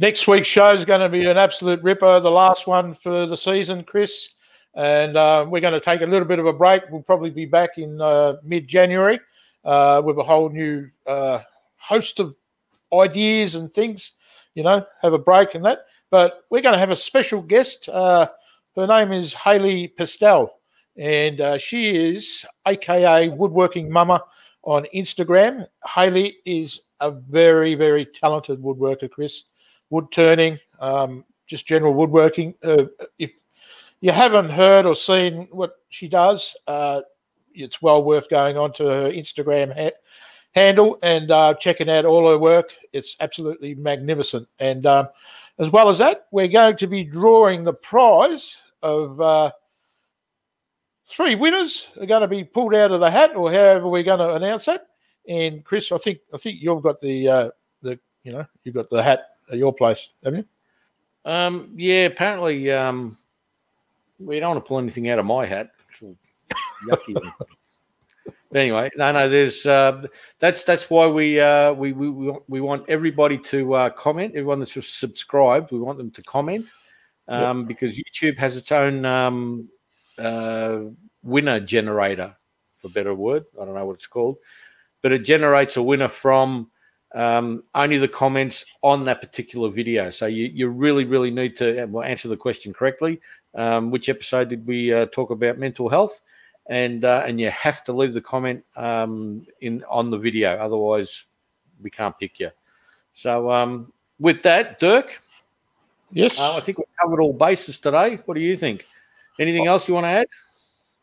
Next 0.00 0.26
week's 0.26 0.48
show 0.48 0.70
is 0.70 0.84
going 0.84 1.00
to 1.00 1.08
be 1.08 1.26
an 1.26 1.38
absolute 1.38 1.82
ripper, 1.82 2.18
the 2.18 2.30
last 2.30 2.66
one 2.66 2.94
for 2.94 3.26
the 3.26 3.36
season, 3.36 3.84
Chris. 3.84 4.28
And 4.74 5.16
uh, 5.16 5.46
we're 5.48 5.60
going 5.60 5.74
to 5.74 5.80
take 5.80 6.00
a 6.00 6.06
little 6.06 6.26
bit 6.26 6.40
of 6.40 6.46
a 6.46 6.52
break. 6.52 6.82
We'll 6.90 7.02
probably 7.02 7.30
be 7.30 7.46
back 7.46 7.78
in 7.78 8.00
uh, 8.00 8.34
mid 8.42 8.66
January 8.66 9.20
uh, 9.64 10.02
with 10.04 10.18
a 10.18 10.22
whole 10.22 10.48
new 10.48 10.90
uh, 11.06 11.40
host 11.76 12.18
of 12.18 12.34
ideas 12.92 13.54
and 13.54 13.70
things, 13.70 14.12
you 14.54 14.64
know, 14.64 14.84
have 15.00 15.12
a 15.12 15.18
break 15.18 15.54
and 15.54 15.64
that. 15.64 15.86
But 16.10 16.44
we're 16.50 16.60
going 16.60 16.72
to 16.74 16.78
have 16.78 16.90
a 16.90 16.96
special 16.96 17.40
guest. 17.40 17.88
Her 18.76 18.88
name 18.88 19.12
is 19.12 19.32
Haley 19.32 19.86
Pastel, 19.86 20.50
and 20.96 21.40
uh, 21.40 21.58
she 21.58 21.94
is 21.94 22.44
AKA 22.66 23.28
Woodworking 23.28 23.88
Mama 23.88 24.20
on 24.64 24.84
Instagram. 24.92 25.68
Haley 25.86 26.38
is 26.44 26.80
a 26.98 27.12
very, 27.12 27.76
very 27.76 28.04
talented 28.04 28.58
woodworker, 28.58 29.08
Chris 29.08 29.44
wood 29.90 30.06
turning, 30.10 30.58
um, 30.80 31.24
just 31.46 31.66
general 31.66 31.94
woodworking. 31.94 32.52
Uh, 32.64 32.86
if 33.20 33.30
you 34.00 34.10
haven't 34.10 34.50
heard 34.50 34.86
or 34.86 34.96
seen 34.96 35.46
what 35.52 35.76
she 35.90 36.08
does, 36.08 36.56
uh, 36.66 37.02
it's 37.54 37.80
well 37.80 38.02
worth 38.02 38.28
going 38.28 38.56
on 38.56 38.72
to 38.72 38.86
her 38.86 39.08
Instagram 39.08 39.72
ha- 39.72 39.96
handle 40.52 40.98
and 41.00 41.30
uh, 41.30 41.54
checking 41.54 41.88
out 41.88 42.06
all 42.06 42.28
her 42.28 42.38
work. 42.38 42.70
It's 42.92 43.14
absolutely 43.20 43.76
magnificent. 43.76 44.48
And 44.58 44.84
um, 44.84 45.10
as 45.60 45.70
well 45.70 45.88
as 45.88 45.98
that, 45.98 46.26
we're 46.32 46.48
going 46.48 46.76
to 46.78 46.88
be 46.88 47.04
drawing 47.04 47.62
the 47.62 47.72
prize 47.72 48.62
of 48.84 49.20
uh, 49.20 49.50
three 51.06 51.34
winners 51.34 51.88
are 52.00 52.06
going 52.06 52.20
to 52.20 52.28
be 52.28 52.44
pulled 52.44 52.74
out 52.74 52.92
of 52.92 53.00
the 53.00 53.10
hat, 53.10 53.34
or 53.34 53.50
however 53.50 53.88
we're 53.88 54.02
going 54.02 54.18
to 54.18 54.34
announce 54.34 54.66
that. 54.66 54.88
And 55.26 55.64
Chris, 55.64 55.90
I 55.90 55.96
think 55.96 56.18
I 56.32 56.36
think 56.36 56.60
you've 56.60 56.82
got 56.82 57.00
the 57.00 57.28
uh, 57.28 57.50
the 57.80 57.98
you 58.22 58.32
know 58.32 58.46
you've 58.62 58.74
got 58.74 58.90
the 58.90 59.02
hat 59.02 59.30
at 59.50 59.58
your 59.58 59.72
place, 59.72 60.10
haven't 60.22 60.46
you? 61.24 61.30
Um, 61.30 61.72
yeah, 61.76 62.04
apparently 62.04 62.70
um, 62.70 63.16
we 64.18 64.38
don't 64.38 64.54
want 64.54 64.64
to 64.64 64.68
pull 64.68 64.78
anything 64.78 65.08
out 65.08 65.18
of 65.18 65.24
my 65.24 65.46
hat. 65.46 65.70
yucky. 66.86 67.14
but 68.26 68.58
anyway, 68.58 68.90
no, 68.96 69.12
no. 69.12 69.30
There's 69.30 69.64
uh, 69.64 70.06
that's 70.38 70.62
that's 70.64 70.90
why 70.90 71.06
we 71.06 71.40
uh, 71.40 71.72
we, 71.72 71.92
we 71.92 72.34
we 72.48 72.60
want 72.60 72.84
everybody 72.90 73.38
to 73.38 73.74
uh, 73.74 73.90
comment. 73.90 74.34
Everyone 74.34 74.58
that's 74.58 74.74
just 74.74 75.00
subscribed, 75.00 75.72
we 75.72 75.80
want 75.80 75.96
them 75.96 76.10
to 76.10 76.22
comment 76.22 76.70
um, 77.28 77.60
yep. 77.60 77.68
because 77.68 77.98
YouTube 77.98 78.38
has 78.38 78.56
its 78.56 78.72
own 78.72 79.04
um, 79.04 79.68
uh, 80.18 80.80
winner 81.22 81.60
generator, 81.60 82.36
for 82.78 82.88
better 82.88 83.14
word. 83.14 83.44
I 83.60 83.64
don't 83.64 83.74
know 83.74 83.86
what 83.86 83.96
it's 83.96 84.06
called, 84.06 84.36
but 85.02 85.12
it 85.12 85.20
generates 85.20 85.76
a 85.76 85.82
winner 85.82 86.08
from 86.08 86.70
um, 87.14 87.62
only 87.74 87.98
the 87.98 88.08
comments 88.08 88.64
on 88.82 89.04
that 89.04 89.20
particular 89.20 89.70
video. 89.70 90.10
So 90.10 90.26
you, 90.26 90.46
you 90.46 90.68
really, 90.68 91.04
really 91.04 91.30
need 91.30 91.56
to 91.56 91.86
well, 91.86 92.04
answer 92.04 92.28
the 92.28 92.36
question 92.36 92.72
correctly. 92.72 93.20
Um, 93.54 93.92
which 93.92 94.08
episode 94.08 94.48
did 94.48 94.66
we 94.66 94.92
uh, 94.92 95.06
talk 95.06 95.30
about 95.30 95.58
mental 95.58 95.88
health? 95.88 96.20
And 96.66 97.04
uh, 97.04 97.22
and 97.26 97.38
you 97.38 97.50
have 97.50 97.84
to 97.84 97.92
leave 97.92 98.14
the 98.14 98.22
comment 98.22 98.64
um, 98.74 99.46
in 99.60 99.84
on 99.84 100.10
the 100.10 100.16
video, 100.18 100.56
otherwise 100.56 101.26
we 101.82 101.90
can't 101.90 102.18
pick 102.18 102.40
you. 102.40 102.50
So 103.12 103.52
um, 103.52 103.92
with 104.18 104.42
that, 104.42 104.80
Dirk. 104.80 105.22
Yes, 106.12 106.38
uh, 106.38 106.56
I 106.56 106.60
think 106.60 106.78
we 106.78 106.84
covered 107.00 107.20
all 107.20 107.32
bases 107.32 107.78
today. 107.78 108.20
What 108.24 108.34
do 108.34 108.40
you 108.40 108.56
think? 108.56 108.86
Anything 109.38 109.66
else 109.66 109.88
you 109.88 109.94
want 109.94 110.04
to 110.04 110.10
add? 110.10 110.28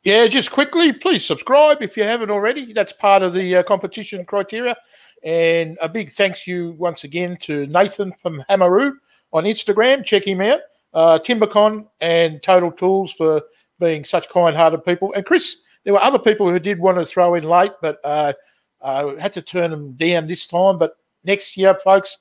Yeah, 0.03 0.25
just 0.27 0.51
quickly, 0.51 0.93
please 0.93 1.25
subscribe 1.25 1.81
if 1.81 1.95
you 1.95 2.03
haven't 2.03 2.31
already. 2.31 2.73
That's 2.73 2.93
part 2.93 3.21
of 3.21 3.33
the 3.33 3.57
uh, 3.57 3.63
competition 3.63 4.25
criteria. 4.25 4.75
And 5.23 5.77
a 5.81 5.87
big 5.87 6.11
thanks 6.11 6.47
you 6.47 6.71
once 6.79 7.03
again 7.03 7.37
to 7.41 7.67
Nathan 7.67 8.13
from 8.21 8.43
Hamaroo 8.49 8.93
on 9.31 9.43
Instagram. 9.43 10.03
Check 10.03 10.25
him 10.25 10.41
out. 10.41 10.61
Uh, 10.93 11.19
Timbecon 11.19 11.85
and 12.01 12.41
Total 12.41 12.71
Tools 12.71 13.13
for 13.13 13.43
being 13.79 14.03
such 14.03 14.27
kind-hearted 14.29 14.83
people. 14.83 15.13
And 15.13 15.25
Chris, 15.25 15.57
there 15.83 15.93
were 15.93 16.01
other 16.01 16.19
people 16.19 16.49
who 16.49 16.59
did 16.59 16.79
want 16.79 16.97
to 16.97 17.05
throw 17.05 17.35
in 17.35 17.43
late, 17.43 17.71
but 17.81 17.99
uh, 18.03 18.33
I 18.81 19.15
had 19.19 19.33
to 19.35 19.41
turn 19.41 19.71
them 19.71 19.93
down 19.93 20.25
this 20.25 20.47
time. 20.47 20.79
But 20.79 20.97
next 21.23 21.55
year, 21.57 21.75
folks, 21.83 22.17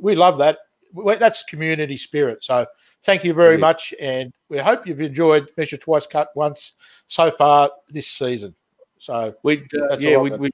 we 0.00 0.14
love 0.14 0.38
that. 0.38 0.58
That's 0.94 1.42
community 1.42 1.96
spirit. 1.96 2.44
So 2.44 2.66
thank 3.02 3.24
you 3.24 3.34
very 3.34 3.54
yeah. 3.54 3.60
much, 3.60 3.94
and 4.00 4.32
we 4.48 4.58
hope 4.58 4.86
you've 4.86 5.00
enjoyed 5.00 5.48
Measure 5.56 5.76
Twice, 5.76 6.06
Cut 6.06 6.30
Once 6.34 6.72
so 7.06 7.30
far 7.30 7.70
this 7.88 8.06
season. 8.06 8.54
So 8.98 9.34
we, 9.42 9.66
uh, 9.90 9.98
yeah, 9.98 10.16
we, 10.16 10.30
we 10.30 10.50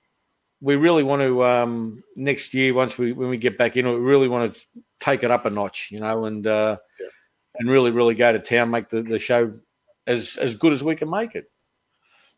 we 0.61 0.77
really 0.77 1.03
want 1.03 1.23
to 1.23 1.45
um, 1.45 2.03
next 2.17 2.53
year 2.55 2.75
once 2.75 2.99
we 2.99 3.13
when 3.13 3.29
we 3.29 3.37
get 3.37 3.57
back 3.57 3.77
in, 3.77 3.89
we 3.89 3.95
really 3.95 4.29
want 4.29 4.55
to 4.55 4.61
take 4.99 5.23
it 5.23 5.31
up 5.31 5.47
a 5.47 5.51
notch, 5.51 5.91
you 5.91 6.01
know, 6.01 6.25
and 6.25 6.47
uh, 6.47 6.77
yeah. 7.01 7.07
and 7.59 7.71
really 7.71 7.91
really 7.91 8.15
go 8.15 8.33
to 8.33 8.39
town, 8.39 8.71
make 8.71 8.89
the, 8.89 9.03
the 9.03 9.19
show 9.19 9.53
as 10.07 10.37
as 10.37 10.55
good 10.55 10.73
as 10.73 10.83
we 10.83 10.97
can 10.97 11.09
make 11.09 11.35
it. 11.35 11.51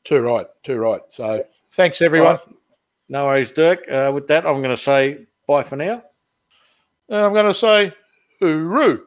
Too 0.04 0.20
right, 0.20 0.46
too 0.64 0.76
right. 0.76 1.00
So 1.12 1.44
thanks 1.72 2.02
everyone. 2.02 2.34
Right. 2.34 2.56
No 3.08 3.26
worries, 3.26 3.50
Dirk. 3.50 3.90
Uh, 3.90 4.10
with 4.14 4.26
that, 4.28 4.46
I'm 4.46 4.62
going 4.62 4.76
to 4.76 4.82
say 4.82 5.26
bye 5.46 5.62
for 5.62 5.76
now. 5.76 6.02
And 7.08 7.20
I'm 7.20 7.32
going 7.32 7.46
to 7.46 7.54
say 7.54 7.92
hooroo. 8.40 9.00